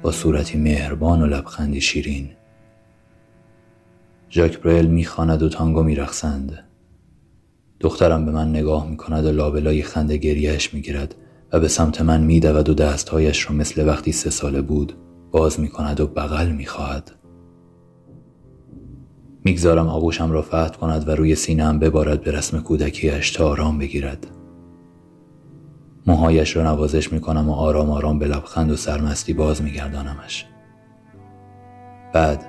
با 0.02 0.12
صورتی 0.12 0.58
مهربان 0.58 1.22
و 1.22 1.26
لبخندی 1.26 1.80
شیرین. 1.80 2.30
ژاک 4.30 4.58
برل 4.58 4.86
می‌خواند 4.86 5.42
و 5.42 5.48
تانگو 5.48 5.82
میرقصند. 5.82 6.64
دخترم 7.80 8.26
به 8.26 8.32
من 8.32 8.50
نگاه 8.50 8.90
می‌کند 8.90 9.24
و 9.24 9.32
لابلای 9.32 9.82
خنده 9.82 10.16
گریهش 10.16 10.74
می‌گیرد 10.74 11.14
و 11.52 11.60
به 11.60 11.68
سمت 11.68 12.00
من 12.00 12.20
میدود 12.20 12.68
و 12.68 12.74
دستهایش 12.74 13.50
را 13.50 13.56
مثل 13.56 13.88
وقتی 13.88 14.12
سه 14.12 14.30
ساله 14.30 14.60
بود 14.60 14.92
باز 15.32 15.60
می‌کند 15.60 16.00
و 16.00 16.06
بغل 16.06 16.48
می‌خواهد. 16.48 17.10
می‌گذارم 19.44 19.88
آغوشم 19.88 20.30
را 20.30 20.42
فتح 20.42 20.78
کند 20.78 21.08
و 21.08 21.10
روی 21.10 21.34
سینهام 21.34 21.78
ببارد 21.78 22.20
به 22.20 22.30
رسم 22.30 22.60
کودکیش 22.60 23.30
تا 23.30 23.48
آرام 23.48 23.78
بگیرد. 23.78 24.26
موهایش 26.06 26.56
را 26.56 26.62
نوازش 26.62 27.12
می‌کنم 27.12 27.48
و 27.48 27.52
آرام 27.52 27.90
آرام 27.90 28.18
به 28.18 28.26
لبخند 28.26 28.70
و 28.70 28.76
سرمستی 28.76 29.32
باز 29.32 29.62
میگردانمش. 29.62 30.46
بعد 32.12 32.44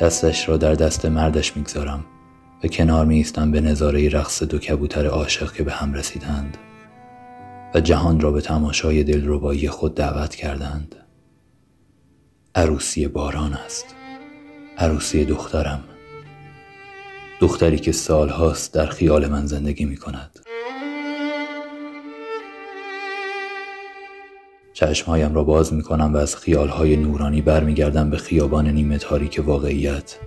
دستش 0.00 0.48
را 0.48 0.56
در 0.56 0.74
دست 0.74 1.06
مردش 1.06 1.56
می‌گذارم 1.56 2.04
و 2.64 2.68
کنار 2.68 3.06
میستم 3.06 3.50
به 3.50 3.60
نظاره 3.60 4.08
رقص 4.08 4.42
دو 4.42 4.58
کبوتر 4.58 5.06
عاشق 5.06 5.52
که 5.52 5.62
به 5.62 5.72
هم 5.72 5.94
رسیدند 5.94 6.56
و 7.74 7.80
جهان 7.80 8.20
را 8.20 8.30
به 8.30 8.40
تماشای 8.40 9.04
دلربایی 9.04 9.68
خود 9.68 9.94
دعوت 9.94 10.34
کردند. 10.34 10.94
عروسی 12.56 13.08
باران 13.08 13.52
است. 13.52 13.94
عروسی 14.78 15.24
دخترم. 15.24 15.84
دختری 17.40 17.78
که 17.78 17.92
سالهاست 17.92 18.74
در 18.74 18.86
خیال 18.86 19.26
من 19.26 19.46
زندگی 19.46 19.84
می 19.84 19.96
کند 19.96 20.38
چشمهایم 24.72 25.34
را 25.34 25.44
باز 25.44 25.72
می 25.72 25.82
کنم 25.82 26.14
و 26.14 26.16
از 26.16 26.36
خیالهای 26.36 26.96
نورانی 26.96 27.42
برمیگردم 27.42 28.10
به 28.10 28.16
خیابان 28.16 28.68
نیمه 28.68 28.98
تاریک 28.98 29.42
واقعیت. 29.46 30.18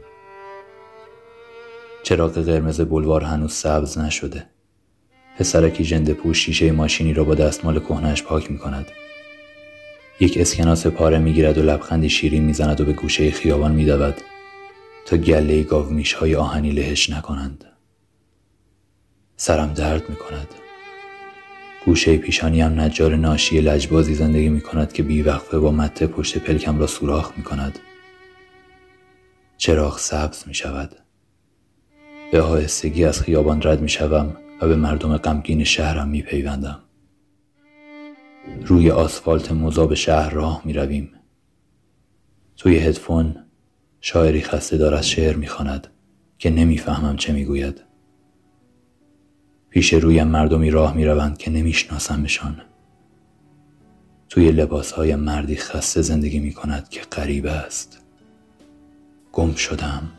چراغ 2.03 2.33
قرمز 2.33 2.81
بلوار 2.81 3.23
هنوز 3.23 3.53
سبز 3.53 3.97
نشده. 3.97 4.45
پسرکی 5.39 5.83
جنده 5.83 6.13
پوش 6.13 6.45
شیشه 6.45 6.71
ماشینی 6.71 7.13
را 7.13 7.23
با 7.23 7.35
دستمال 7.35 7.79
کهنش 7.79 8.23
پاک 8.23 8.51
می 8.51 8.57
کند. 8.57 8.85
یک 10.19 10.37
اسکناس 10.37 10.87
پاره 10.87 11.19
می 11.19 11.33
گیرد 11.33 11.57
و 11.57 11.61
لبخندی 11.61 12.09
شیرین 12.09 12.43
می 12.43 12.53
زند 12.53 12.81
و 12.81 12.85
به 12.85 12.93
گوشه 12.93 13.31
خیابان 13.31 13.71
می 13.71 13.85
دود 13.85 14.15
تا 15.05 15.17
گله 15.17 15.63
گاو 15.63 15.89
میش 15.89 16.13
های 16.13 16.35
آهنی 16.35 16.71
لهش 16.71 17.09
نکنند. 17.09 17.65
سرم 19.37 19.73
درد 19.73 20.09
می 20.09 20.15
کند. 20.15 20.47
گوشه 21.85 22.17
پیشانی 22.17 22.61
هم 22.61 22.79
نجار 22.79 23.15
ناشی 23.15 23.61
لجبازی 23.61 24.13
زندگی 24.13 24.49
می 24.49 24.61
کند 24.61 24.93
که 24.93 25.03
بیوقفه 25.03 25.59
با 25.59 25.71
مته 25.71 26.07
پشت 26.07 26.37
پلکم 26.37 26.79
را 26.79 26.87
سوراخ 26.87 27.33
می 27.37 27.43
کند. 27.43 27.79
چراغ 29.57 29.99
سبز 29.99 30.43
می 30.47 30.53
شود. 30.53 30.95
به 32.31 32.41
آهستگی 32.41 33.05
از 33.05 33.21
خیابان 33.21 33.61
رد 33.63 33.81
می 33.81 33.89
شوم 33.89 34.37
و 34.61 34.67
به 34.67 34.75
مردم 34.75 35.17
غمگین 35.17 35.63
شهرم 35.63 36.09
می 36.09 36.21
پیوندم. 36.21 36.79
روی 38.65 38.91
آسفالت 38.91 39.51
مذاب 39.51 39.93
شهر 39.93 40.29
راه 40.29 40.61
می 40.65 40.73
رویم. 40.73 41.11
توی 42.57 42.77
هدفون 42.77 43.35
شاعری 44.01 44.41
خسته 44.41 44.77
دار 44.77 44.93
از 44.93 45.09
شعر 45.09 45.35
می 45.35 45.47
خاند 45.47 45.87
که 46.37 46.49
نمی‌فهمم 46.49 47.15
چه 47.17 47.33
می 47.33 47.45
گوید. 47.45 47.81
پیش 49.69 49.93
رویم 49.93 50.27
مردمی 50.27 50.71
راه 50.71 50.95
می 50.95 51.05
روند 51.05 51.37
که 51.37 51.51
نمیشناسمشان. 51.51 52.61
توی 54.29 54.51
لباس 54.51 54.91
های 54.91 55.15
مردی 55.15 55.55
خسته 55.55 56.01
زندگی 56.01 56.39
می 56.39 56.53
کند 56.53 56.89
که 56.89 57.01
غریب 57.01 57.45
است 57.45 58.01
گم 59.31 59.53
شدم 59.53 60.11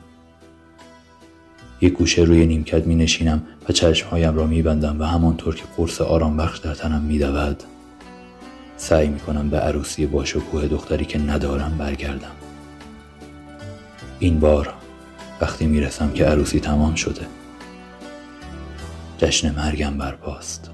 یک 1.81 1.93
گوشه 1.93 2.23
روی 2.23 2.47
نیمکت 2.47 2.87
می 2.87 2.95
نشینم 2.95 3.43
و 3.69 3.73
چشمهایم 3.73 4.37
را 4.37 4.47
می 4.47 4.63
بندم 4.63 5.01
و 5.01 5.05
همانطور 5.05 5.55
که 5.55 5.65
قرص 5.77 6.01
آرام 6.01 6.37
بخش 6.37 6.59
در 6.59 6.75
تنم 6.75 7.03
می 7.03 7.19
دود 7.19 7.63
سعی 8.81 9.09
می 9.09 9.21
کنم 9.21 9.51
به 9.51 9.59
عروسی 9.59 10.07
با 10.07 10.25
شکوه 10.25 10.69
دختری 10.69 11.05
که 11.05 11.19
ندارم 11.19 11.75
برگردم. 11.79 12.31
این 14.19 14.41
بار 14.41 14.75
وقتی 15.41 15.67
می 15.67 15.81
رسم 15.81 16.13
که 16.13 16.25
عروسی 16.25 16.61
تمام 16.61 16.95
شده 16.95 17.27
جشن 19.19 19.55
مرگم 19.55 19.99
برپاست. 19.99 20.71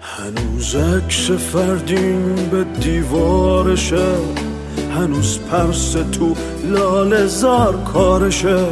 هنوز 0.00 0.76
عکس 0.76 1.30
فردین 1.30 2.34
به 2.34 2.64
دیوارشه 2.80 4.14
هنوز 4.90 5.38
پرس 5.38 5.92
تو 5.92 6.34
لال 6.64 7.26
زار 7.26 7.82
کارشه 7.82 8.66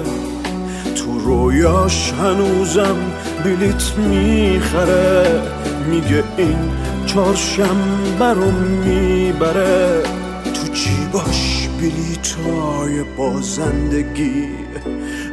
تو 0.96 1.18
رویاش 1.18 2.12
هنوزم 2.12 2.96
بلیت 3.44 3.92
می‌خره 3.98 5.42
میگه 5.90 6.24
این 6.36 6.93
چهارشنبه 7.14 8.24
رو 8.24 8.50
می‌بره. 8.84 10.02
تو 10.44 10.72
جیباش 10.72 11.68
بلیتای 11.78 13.02
بازندگی؟ 13.16 14.48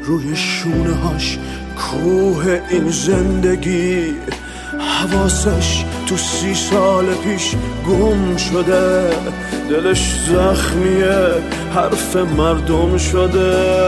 روی 0.04 0.36
شونه 0.36 0.96
هاش 0.96 1.40
کوه 1.78 2.60
این 2.70 2.90
زندگی. 2.90 4.14
حواسش 4.80 5.86
تو 6.08 6.18
سی 6.18 6.56
سال 6.56 7.06
پیش 7.06 7.56
گم 7.88 8.38
شده. 8.38 9.10
دلش 9.70 10.16
زخمیه 10.28 11.18
حرف 11.76 12.16
مردم 12.16 12.98
شده. 12.98 13.82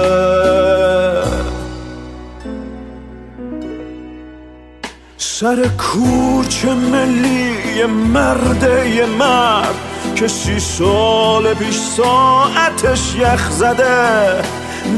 سر 5.39 5.67
کوچه 5.77 6.73
ملی 6.73 7.55
یه 7.77 7.85
مرده 7.85 8.89
یه 8.89 9.05
مرد 9.05 9.75
که 10.15 10.27
سی 10.27 10.59
سال 10.59 11.53
پیش 11.53 11.75
ساعتش 11.79 13.15
یخ 13.15 13.51
زده. 13.51 14.41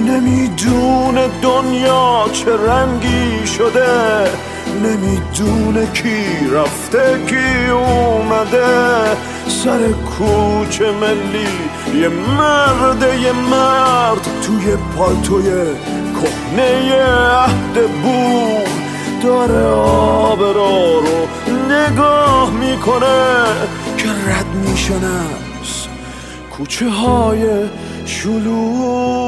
نمی‌دونه 0.08 1.30
دنیا 1.42 2.26
چه 2.34 2.52
رنگی 2.68 3.48
شده. 3.48 4.30
نمی‌دونه 4.84 5.92
کی 5.92 6.50
رفته 6.54 7.26
کی 7.28 7.70
اومده. 7.72 9.18
سر 9.48 9.80
کوچه 9.92 10.92
ملی 10.92 11.48
یه 12.02 12.10
مرد 12.10 13.22
یه 13.22 13.32
مرد 13.32 14.28
توی 14.48 14.78
پالتوی 14.98 15.52
کهنه 16.14 16.94
عهد 16.94 17.88
بود. 18.04 18.85
داره 19.24 19.66
آب 19.66 20.42
را 20.42 21.00
رو 21.00 21.28
نگاه 21.72 22.52
می‌کنه. 22.52 23.44
که 23.98 24.08
رد 24.08 24.46
میشن 24.70 24.94
از 24.94 25.88
کوچه 26.58 26.90
های 26.90 27.66
شلوغ. 28.06 29.26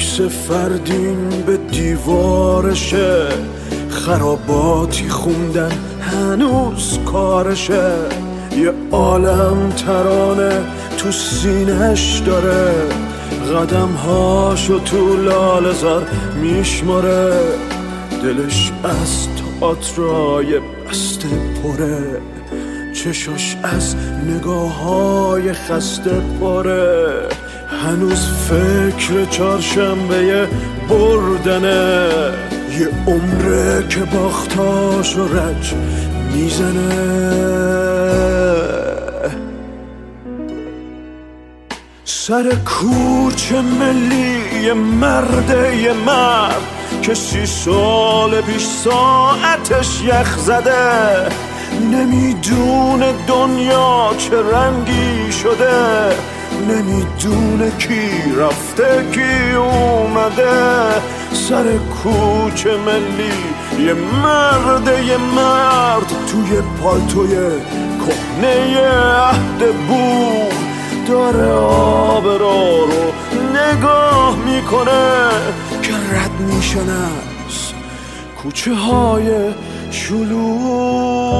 عکس 0.00 0.20
فردین 0.20 1.28
به 1.46 1.56
دیوارشه. 1.56 3.28
خراباتی 3.90 5.08
خوندن 5.08 5.72
هنوز 6.00 6.98
کارشه. 7.06 7.92
یه 8.56 8.72
عالم 8.92 9.68
ترانه 9.70 10.52
تو 10.98 11.10
سینش 11.10 12.18
داره. 12.26 12.72
قدم 13.54 13.88
هاشو 13.88 14.78
تو 14.78 15.16
لالزار 15.16 16.06
میشماره. 16.42 17.32
دلش 18.22 18.72
از 18.84 19.28
تئاترای 19.28 20.60
بسته 20.90 21.28
پره. 21.62 22.20
چشاش 22.92 23.56
از 23.62 23.96
نگاه 24.26 24.82
های 24.82 25.52
خسته 25.52 26.22
پره. 26.40 27.28
هنوز 27.84 28.26
فکر 28.26 29.24
چهارشنبه 29.24 30.48
بردنه 30.88 32.08
یه 32.78 32.88
عمره 33.06 33.88
که 33.88 34.00
باختاش 34.00 35.16
و 35.16 35.24
رج 35.24 35.74
می‌زنه. 36.32 37.20
سر 42.04 42.52
کوچه 42.66 43.60
ملی 43.60 44.62
یه 44.64 44.74
مرده 44.74 45.76
یه 45.76 45.92
مرد 45.92 46.62
که 47.02 47.14
سی 47.14 47.46
سال 47.46 48.40
پیش 48.40 48.66
ساعتش 48.66 50.02
یخ 50.04 50.38
زده. 50.38 51.28
نمی‌دونه 51.92 53.12
دنیا 53.28 54.10
چه 54.18 54.36
رنگی 54.52 55.32
شده. 55.32 56.10
نمی‌دونه 56.68 57.70
کی 57.78 58.32
رفته 58.38 59.04
کی 59.12 59.54
اومده. 59.56 61.00
سر 61.32 61.64
کوچه 61.78 62.76
ملی 62.76 63.32
یه 63.86 63.94
مرد 63.94 64.88
یه 65.06 65.16
مرد. 65.16 66.06
توی 66.06 66.62
پالتوی 66.82 67.34
کهنه 68.00 68.78
عهد 68.78 69.60
بود 69.88 70.54
داره 71.08 71.52
آب 71.52 72.26
را 72.26 72.84
رو 72.84 73.12
نگاه 73.56 74.36
می‌کنه. 74.36 75.28
که 75.82 75.92
رد 75.92 76.40
میشن 76.40 76.88
از 76.90 77.72
کوچه 78.42 78.74
های 78.74 79.28
شلوغ. 79.90 81.30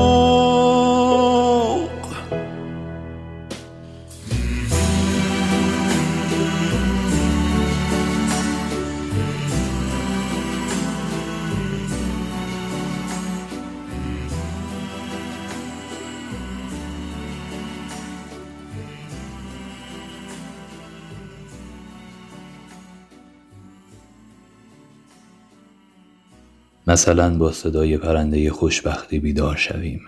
مثلا 26.90 27.34
با 27.38 27.52
صدای 27.52 27.96
پرنده 27.96 28.50
خوشبختی 28.50 29.18
بیدار 29.18 29.56
شویم 29.56 30.00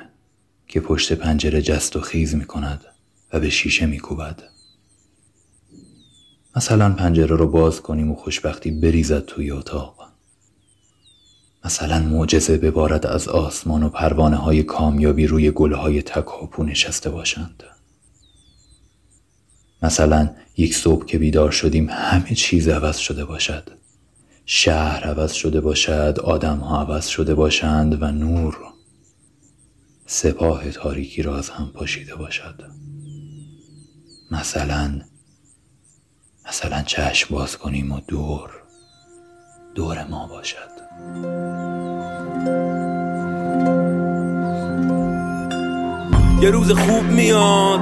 که 0.68 0.80
پشت 0.80 1.12
پنجره 1.12 1.62
جست 1.62 1.96
و 1.96 2.00
خیز 2.00 2.34
می 2.34 2.44
کند 2.44 2.84
و 3.32 3.40
به 3.40 3.50
شیشه 3.50 3.86
می 3.86 3.98
کوبد. 3.98 4.42
مثلا 6.56 6.92
پنجره 6.92 7.36
رو 7.36 7.48
باز 7.48 7.80
کنیم 7.80 8.10
و 8.10 8.14
خوشبختی 8.14 8.70
بریزد 8.70 9.24
توی 9.24 9.50
اتاق. 9.50 10.08
مثلا 11.64 11.98
معجزه 11.98 12.58
ببارد 12.58 13.06
از 13.06 13.28
آسمان 13.28 13.82
و 13.82 13.88
پروانه 13.88 14.36
های 14.36 14.62
کامیابی 14.62 15.26
روی 15.26 15.50
گله 15.50 15.76
های 15.76 16.02
تکاپو 16.02 16.64
نشسته 16.64 17.10
باشند. 17.10 17.62
مثلا 19.82 20.30
یک 20.56 20.74
صبح 20.74 21.06
که 21.06 21.18
بیدار 21.18 21.50
شدیم 21.50 21.90
همه 21.90 22.34
چیز 22.34 22.68
عوض 22.68 22.96
شده 22.96 23.24
باشد. 23.24 23.81
شهر 24.46 25.04
عوض 25.04 25.32
شده 25.32 25.60
باشد 25.60 26.18
آدم 26.24 26.56
ها 26.56 26.80
عوض 26.80 27.06
شده 27.06 27.34
باشند 27.34 28.02
و 28.02 28.06
نور 28.06 28.56
سپاه 30.06 30.70
تاریکی 30.70 31.22
را 31.22 31.38
از 31.38 31.50
هم 31.50 31.70
پاشیده 31.74 32.14
باشد. 32.14 32.54
مثلا 34.30 35.00
مثلا 36.48 36.82
چشم 36.82 37.34
باز 37.34 37.58
کنیم 37.58 37.92
و 37.92 38.00
دور 38.08 38.50
دور 39.74 40.04
ما 40.04 40.26
باشد. 40.26 40.72
یه 46.42 46.50
روز 46.50 46.72
خوب 46.72 47.04
میاد 47.04 47.80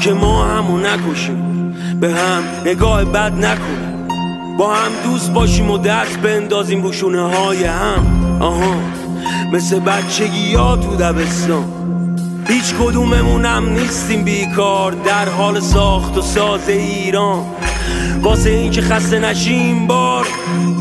که 0.00 0.12
ما 0.12 0.44
همو 0.44 0.78
نکشیم 0.78 1.72
به 2.00 2.12
هم 2.12 2.42
نگاه 2.64 3.04
بد 3.04 3.32
نکنیم. 3.32 3.93
با 4.58 4.74
هم 4.74 4.92
دوست 5.04 5.32
باشیم 5.32 5.70
و 5.70 5.78
دست 5.78 6.18
بندازیم 6.18 6.82
رو 6.82 7.28
های 7.28 7.64
هم. 7.64 8.38
آها. 8.40 8.74
مثل 9.52 9.80
بچگی 9.80 10.54
ها 10.54 10.76
تو 10.76 10.96
دبستان. 10.96 11.64
هیچ 12.48 12.74
کدوممونم 12.80 13.72
نیستیم 13.72 14.24
بیکار 14.24 14.92
در 14.92 15.28
حال 15.28 15.60
ساخت 15.60 16.18
و 16.18 16.22
ساز 16.22 16.68
ایران. 16.68 17.42
واسه 18.22 18.50
اینکه 18.50 18.80
خسته 18.80 19.18
نشیم 19.18 19.86
بار 19.86 20.26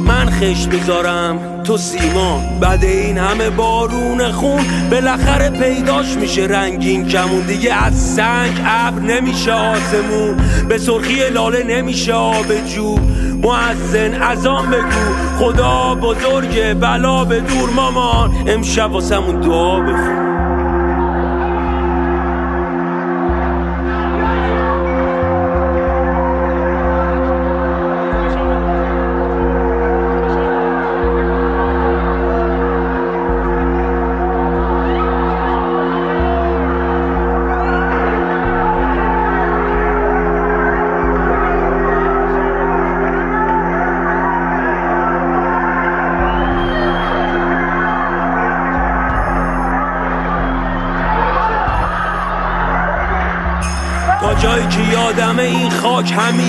من 0.05 0.29
خش 0.29 0.67
می‌ذارم 0.67 1.63
تو 1.63 1.77
سیمان. 1.77 2.59
بعد 2.59 2.83
این 2.83 3.17
همه 3.17 3.49
بارون 3.49 4.31
خون 4.31 4.61
بالاخره 4.91 5.49
پیداش 5.49 6.15
میشه. 6.15 6.43
رنگین 6.43 7.07
کمون 7.07 7.41
دیگه 7.41 7.73
از 7.73 8.01
سنگ 8.01 8.61
ابر 8.65 8.99
نمیشه 8.99 9.51
آسمون. 9.51 10.37
به 10.69 10.77
سرخی 10.77 11.29
لاله 11.29 11.63
نمیشه 11.63 12.13
آب 12.13 12.65
جو. 12.75 12.97
معزن 13.43 14.21
از 14.21 14.45
آن 14.45 14.69
بگو 14.69 15.13
خدا 15.39 15.95
بزرگ 15.95 16.79
بلا 16.79 17.25
به 17.25 17.39
دور 17.39 17.69
مامان. 17.69 18.31
امشب 18.47 18.91
واسمون 18.91 19.39
دعا 19.39 19.79
بخون. 19.79 20.32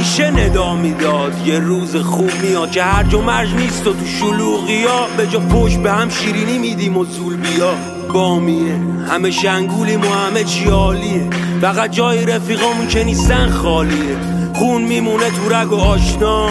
همیشه 0.05 0.31
ندا 0.31 0.75
می‌داد. 0.75 1.47
یه 1.47 1.59
روز 1.59 1.97
خوب 1.97 2.31
میاد 2.43 2.71
که 2.71 2.83
هر 2.83 3.15
و 3.15 3.23
مرج 3.23 3.55
نیست 3.55 3.87
و 3.87 3.93
تو 3.93 4.07
شلوغی 4.07 4.85
ها 4.85 5.07
به 5.17 5.27
جا 5.27 5.41
پشت 5.41 5.79
به 5.79 5.93
هم 5.93 6.11
شیرینی 6.11 6.59
میدیم 6.59 6.97
و 6.97 7.05
زول 7.05 7.37
بیا. 7.37 7.75
بامیه 8.13 8.77
همه 9.09 9.31
شنگولیم 9.31 10.01
و 10.01 10.09
همه 10.09 10.45
چیالیه 10.45 11.31
فقط 11.61 11.91
جای 11.91 12.27
رفیقامون 12.27 12.89
که 12.89 13.05
نیستن 13.05 13.51
خالیه. 13.51 14.17
خون 14.55 14.83
میمونه 14.83 15.31
تو 15.31 15.55
رگ 15.55 15.73
و 15.73 15.77
آشنا. 15.77 16.49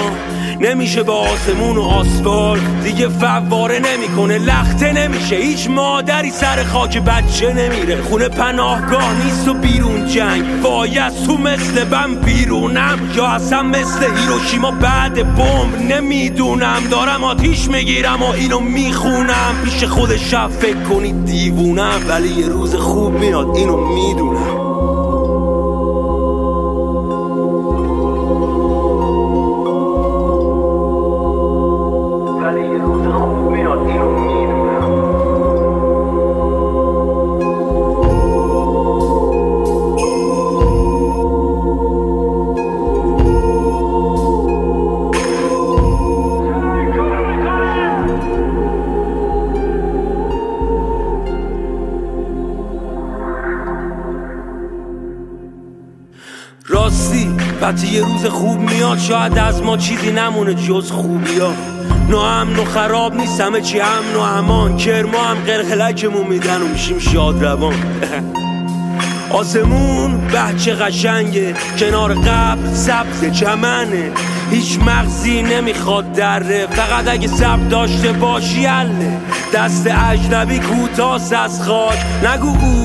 نمیشه 0.61 1.03
با 1.03 1.13
آسمون 1.13 1.77
و 1.77 1.81
آسفال. 1.81 2.59
دیگه 2.83 3.07
فواره 3.09 3.79
نمی‌کنه 3.79 4.37
لخته 4.37 4.93
نمیشه. 4.93 5.35
هیچ 5.35 5.69
مادری 5.69 6.31
سر 6.31 6.63
خاک 6.63 6.97
بچه 6.97 7.53
نمیره. 7.53 8.01
خونه 8.01 8.29
پناهگاه 8.29 9.25
نیست 9.25 9.47
و 9.47 9.53
بیرون 9.53 10.07
جنگ. 10.07 10.61
باید 10.61 11.13
تو 11.25 11.37
مثل 11.37 11.83
بم 11.83 12.15
بیرونم. 12.15 12.99
یا 13.15 13.25
اصلا 13.25 13.63
مثل 13.63 14.05
هیروشیما 14.17 14.71
بعد 14.71 15.35
بمب. 15.35 15.91
نمی‌دونم. 15.91 16.83
دارم 16.91 17.23
آتیش 17.23 17.67
می‌گیرم 17.67 18.23
و 18.23 18.31
اینو 18.31 18.59
می‌خونم. 18.59 19.55
پیش 19.63 19.83
خود 19.83 20.17
شب 20.17 20.47
فکر 20.47 20.83
کنید 20.83 21.25
دیوونم. 21.25 22.01
ولی 22.07 22.29
یه 22.29 22.47
روز 22.47 22.75
خوب 22.75 23.13
میاد. 23.13 23.55
اینو 23.55 23.77
می‌دونم. 23.77 24.52
روز 58.13 58.25
خوب 58.25 58.59
میاد 58.59 58.97
شاید 58.99 59.37
از 59.37 59.63
ما 59.63 59.77
چیزی 59.77 60.11
نمونه 60.11 60.53
جز 60.53 60.91
خوبی 60.91 61.39
ها. 61.39 61.53
امن 62.39 62.59
و 62.59 62.65
خراب 62.65 63.15
نیست 63.15 63.41
همه 63.41 63.61
چی 63.61 63.79
امن 63.79 64.15
و 64.15 64.19
امان. 64.19 64.77
کرما 64.77 65.23
هم 65.23 65.37
قرقلکمون 65.37 66.27
میدن 66.27 66.61
و 66.61 66.67
میشیم 66.67 66.99
شاد 66.99 67.43
روان. 67.43 67.73
آسمون 69.39 70.27
بچه 70.27 70.73
قشنگه 70.73 71.53
کنار 71.79 72.13
قبل 72.13 72.73
سبز 72.73 73.31
چمنه. 73.39 74.11
هیچ 74.51 74.79
مغزی 74.79 75.41
نمی‌خواد 75.41 76.11
دره 76.11 76.67
فقط 76.67 77.07
اگه 77.07 77.27
سب 77.27 77.69
داشته 77.69 78.11
باشی 78.11 78.65
اله 78.65 79.17
دست 79.53 79.87
اجنبی 79.87 80.59
کوتاست 80.59 81.33
از 81.33 81.63
خاک 81.63 81.97
نگو 82.23 82.47
او. 82.47 82.82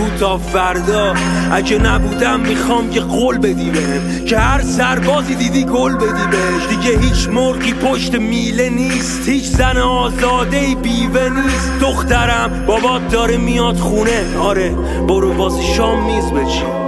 کوتا 0.00 0.38
فردا. 0.38 1.14
اگه 1.52 1.78
نبودم 1.78 2.40
می‌خوام 2.40 2.90
که 2.90 3.00
قول 3.00 3.38
بدی 3.38 3.70
بهم 3.70 4.24
که 4.24 4.38
هر 4.38 4.62
سربازی 4.62 5.34
دیدی 5.34 5.64
گل 5.64 5.94
بدی 5.94 6.26
بهش 6.30 6.66
دیگه 6.68 6.98
هیچ 6.98 7.28
مرغی 7.28 7.74
پشت 7.74 8.14
میله 8.14 8.68
نیست. 8.68 9.28
هیچ 9.28 9.44
زن 9.44 9.76
آزاده 9.76 10.74
بیوه 10.82 11.28
نیست. 11.28 11.72
دخترم 11.80 12.64
بابات 12.66 13.08
داره 13.08 13.36
میاد 13.36 13.76
خونه. 13.76 14.38
آره 14.38 14.70
برو 15.08 15.36
واسه 15.36 15.62
شام 15.62 16.02
میز 16.02 16.30
بچین. 16.30 16.79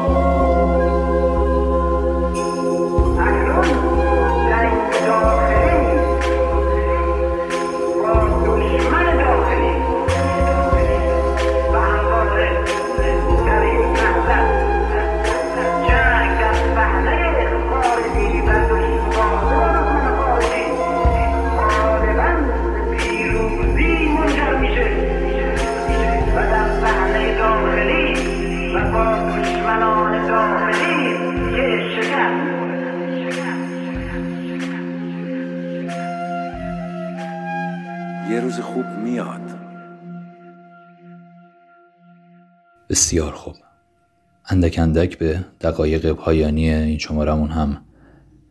اندک 45.03 45.11
اندک 45.11 45.19
به 45.19 45.45
دقایق 45.61 46.13
پایانی 46.13 46.71
این 46.71 46.99
شمارمون 46.99 47.49
هم 47.49 47.85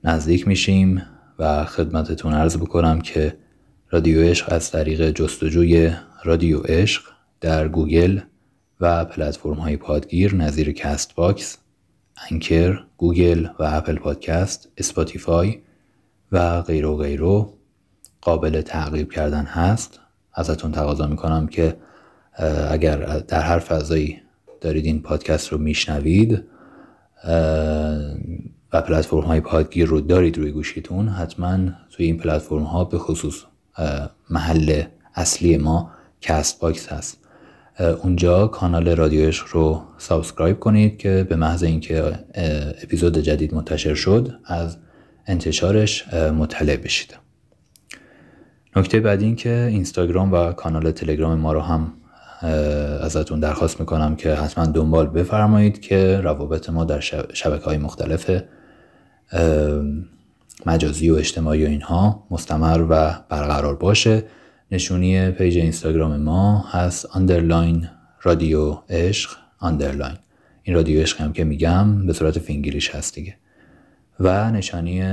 نزدیک 0.04 0.47
میشیم 0.47 1.02
و 1.39 1.66
خدمتتون 1.66 2.34
عرض 2.34 2.58
بکنم 2.58 3.02
که 3.02 3.38
رادیو 3.89 4.22
عشق 4.22 4.54
از 4.54 4.72
طریق 4.72 5.12
جستجوی 5.12 5.91
رادیو 6.24 6.60
عشق 6.60 7.04
در 7.41 7.68
گوگل 7.68 8.20
و 8.80 9.06
پلتفرم 9.06 9.54
های 9.54 9.78
پادگیر 9.78 10.36
نظیر 10.36 10.72
Castbox، 10.72 11.57
Anchor، 12.32 12.84
Google 12.97 13.47
و 13.60 13.64
Apple 13.64 13.95
Podcast، 13.95 14.70
Spotify 14.78 15.59
و 16.32 16.62
غیره 16.62 16.86
و 16.86 16.97
غیره 16.97 17.53
قابل 18.22 18.62
تعقیب 18.62 19.12
کردن 19.12 19.43
هست. 19.43 19.99
ازتون 20.34 20.72
تقاضا 20.72 21.08
می‌کنم 21.08 21.47
که 21.47 21.78
اگر 22.70 22.97
در 23.20 23.41
هر 23.41 23.60
فضایی 23.60 24.22
دارید 24.62 24.86
این 24.86 25.01
پادکست 25.01 25.47
رو 25.47 25.57
میشنوید 25.57 26.43
و 28.74 28.82
پلتفرم 28.82 29.22
های 29.22 29.41
پادگیر 29.41 29.86
رو 29.86 30.01
دارید 30.01 30.38
روی 30.38 30.51
گوشیتون 30.51 31.07
حتما 31.07 31.57
توی 31.91 32.05
این 32.05 32.18
پلتفرم 32.18 32.64
ها 32.64 32.84
به 32.84 32.97
خصوص 32.97 33.43
محل 34.30 34.84
اصلی 35.16 35.57
ما 35.57 35.91
Castbox 36.22 36.88
هست 36.88 37.18
اونجا 38.03 38.47
کانال 38.47 38.89
رادیوش 38.89 39.39
رو 39.39 39.82
subscribe 39.97 40.59
کنید 40.59 40.97
که 40.97 41.26
به 41.30 41.36
محض 41.36 41.64
اینکه 41.64 42.20
اپیزود 42.84 43.18
جدید 43.18 43.53
منتشر 43.53 43.93
شد 43.93 44.39
از 44.45 44.78
انتشارش 45.28 46.14
مطلع 46.14 46.76
بشید. 46.76 47.18
نکته 48.76 48.99
بعدی 48.99 49.26
این 49.26 49.36
که 49.36 49.68
اینستاگرام 49.70 50.34
و 50.34 50.51
کانال 50.51 50.91
تلگرام 50.91 51.39
ما 51.39 51.53
رو 51.53 51.62
هم 51.62 51.93
ازتون 53.02 53.39
درخواست 53.39 53.80
می‌کنم 53.80 54.16
که 54.16 54.34
حتما 54.34 54.66
دنبال 54.66 55.08
بفرمایید 55.08 55.82
که 55.82 56.22
روابط 56.24 56.70
ما 56.70 56.86
در 56.86 57.00
شبکه 57.34 57.66
های 57.66 57.78
مختلف 57.78 58.42
مجازی 60.66 61.10
و 61.10 61.16
اجتماعی 61.16 61.66
و 61.66 61.68
اینها 61.68 62.24
مستمر 62.32 62.86
و 62.89 63.14
برقرار 63.30 63.76
باشه. 63.76 64.24
نشونی 64.72 65.32
page 65.32 65.57
اینستاگرام 65.58 66.18
ما 66.18 66.66
هست 66.72 67.16
underline 67.16 67.88
رادیو 68.22 68.72
عشق 68.89 69.32
underline 69.62 70.16
این 70.64 70.76
رادیو 70.76 71.02
عشق 71.02 71.22
هم 71.22 71.34
که 71.34 71.44
میگم 71.44 72.06
به 72.06 72.14
صورت 72.14 72.39
فینگلیش 72.39 72.96
هست 72.96 73.16
دیگه. 73.16 73.36
و 74.20 74.52
نشانی 74.52 75.04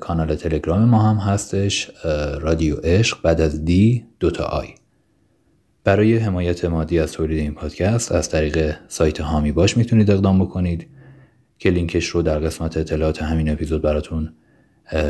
کانال 0.00 0.34
تلگرام 0.34 0.84
ما 0.84 1.02
هم 1.02 1.16
هستش 1.16 1.90
رادیو 2.40 2.76
عشق 2.76 3.22
بعد 3.22 3.40
از 3.40 3.64
D 3.64 4.04
دوتا 4.20 4.44
I. 4.44 4.68
برای 5.86 6.16
حمایت 6.16 6.64
مادی 6.64 6.98
از 6.98 7.12
تولید 7.12 7.38
این 7.38 7.54
پادکست 7.54 8.12
از 8.12 8.30
طریق 8.30 8.76
سایت 8.88 9.20
هامی 9.20 9.52
باش 9.52 9.76
می‌تونید 9.76 10.10
اقدام 10.10 10.38
بکنید 10.38 10.86
که 11.58 11.70
لینکش 11.70 12.06
رو 12.06 12.22
در 12.22 12.38
قسمت 12.38 12.76
اطلاعات 12.76 13.22
همین 13.22 13.48
اپیزود 13.48 13.82
براتون 13.82 14.32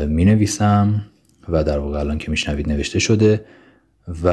می 0.07 0.25
نویسم 0.25 1.05
و 1.49 1.63
در 1.63 1.79
واقع 1.79 1.99
الان 1.99 2.17
که 2.17 2.31
میشنوید 2.31 2.69
نوشته 2.69 2.99
شده 2.99 3.45
و 4.23 4.29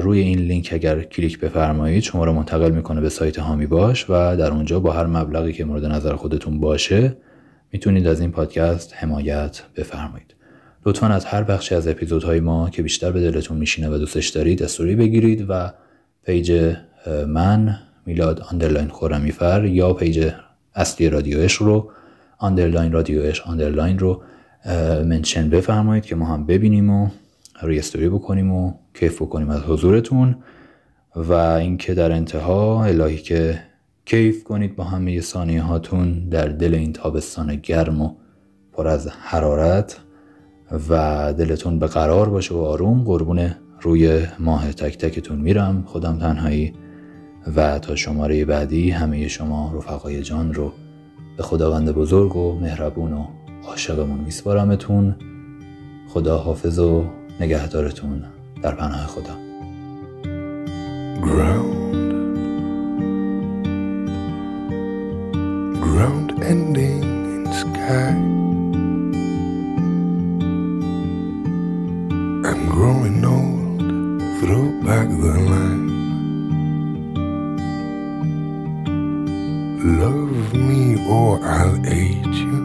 روی 0.00 0.20
این 0.20 0.38
لینک 0.38 0.70
اگر 0.72 1.02
کلیک 1.02 1.40
بفرمایید 1.40 2.02
شما 2.02 2.24
رو 2.24 2.32
منتقل 2.32 2.70
می‌کنه 2.70 3.00
به 3.00 3.08
سایت 3.08 3.38
هامی 3.38 3.66
باش 3.66 4.10
و 4.10 4.36
در 4.36 4.50
اونجا 4.50 4.80
با 4.80 4.92
هر 4.92 5.06
مبلغی 5.06 5.52
که 5.52 5.64
مورد 5.64 5.84
نظر 5.84 6.14
خودتون 6.16 6.60
باشه 6.60 7.16
می‌تونید 7.72 8.06
از 8.06 8.20
این 8.20 8.30
پادکست 8.30 8.94
حمایت 8.96 9.62
بفرمایید. 9.76 10.34
لطفا 10.86 11.06
از 11.06 11.24
هر 11.24 11.42
بخشی 11.42 11.74
از 11.74 11.88
اپیزودهای 11.88 12.40
ما 12.40 12.70
که 12.70 12.82
بیشتر 12.82 13.12
به 13.12 13.20
دلتون 13.30 13.56
میشینه 13.56 13.88
و 13.88 13.98
دوستش 13.98 14.28
دارید 14.28 14.62
استوری 14.62 14.96
بگیرید 14.96 15.46
و 15.48 15.72
page 16.28 16.74
من 17.26 17.78
میلاد 18.06 18.40
underline 18.40 18.88
خورمیفر 18.88 19.64
یا 19.64 19.92
page 19.92 20.30
اصلی 20.74 21.08
رادیو 21.08 21.38
عشق 21.38 21.62
رو 21.62 21.90
underline 22.38 22.92
رادیو 22.92 23.22
عشق 23.22 23.48
underline 23.48 23.98
رو 23.98 24.22
mention 25.04 25.50
بفرمایید 25.50 26.04
که 26.04 26.16
ما 26.16 26.26
هم 26.26 26.46
ببینیم 26.46 26.90
و 26.90 27.08
روی 27.62 27.78
استوری 27.78 28.08
بکنیم 28.08 28.52
و 28.52 28.72
کیف 28.94 29.22
بکنیم 29.22 29.50
از 29.50 29.62
حضورتون 29.62 30.36
و 31.16 31.32
اینکه 31.32 31.94
در 31.94 32.12
انتها 32.12 32.84
الهی 32.84 33.18
که 33.18 33.62
کیف 34.04 34.44
کنید 34.44 34.76
با 34.76 34.84
همه 34.84 35.20
ثانیه 35.20 35.62
هاتون 35.62 36.28
در 36.28 36.48
دل 36.48 36.74
این 36.74 36.92
تابستان 36.92 37.56
گرم 37.56 38.02
و 38.02 38.14
پر 38.72 38.88
از 38.88 39.08
حرارت 39.08 40.00
و 40.88 41.34
دلتون 41.38 41.78
به 41.78 41.86
قرار 41.86 42.28
باشه 42.28 42.54
و 42.54 42.58
آروم 42.58 43.04
قربون 43.04 43.50
روی 43.80 44.26
ماه 44.38 44.72
تک 44.72 44.98
تکتون 44.98 45.38
میرم 45.38 45.82
خودم 45.86 46.18
تنهایی. 46.18 46.74
و 47.56 47.78
تا 47.78 47.96
شماره 47.96 48.44
بعدی 48.44 48.90
همه 48.90 49.28
شما 49.28 49.74
رفقای 49.76 50.22
جان 50.22 50.54
رو 50.54 50.72
به 51.36 51.42
خداوند 51.42 51.92
بزرگ 51.92 52.36
و 52.36 52.58
مهربون 52.60 53.12
و 53.12 53.26
عاشقمون 53.64 54.20
میسپارمتون. 54.20 55.14
خدا 56.08 56.38
حافظ 56.38 56.78
و 56.78 57.04
نگهدارتون 57.40 58.24
در 58.62 58.74
پناه 58.74 59.06
خدا. 59.06 59.38
Ground. 61.22 61.74
Ground 65.84 66.28
ending 66.52 67.02
in 67.34 67.44
sky. 67.60 68.10
I'm 72.48 72.62
growing 72.74 73.24
old. 73.24 73.67
Throw 74.40 74.70
back 74.82 75.08
the 75.08 75.34
line 75.50 75.88
love 79.98 80.54
me 80.54 80.96
or 81.08 81.40
I'll 81.42 81.86
age 81.86 82.38
you 82.46 82.58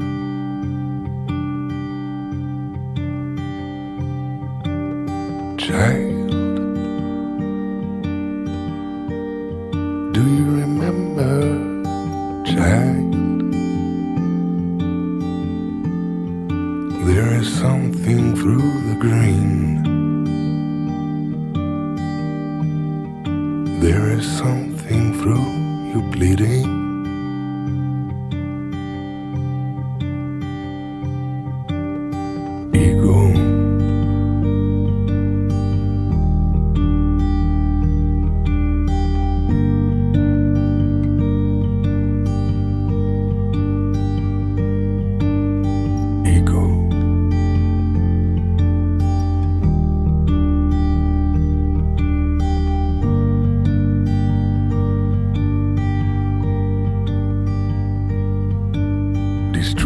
child. 5.57 6.02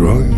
Roy. 0.07 0.36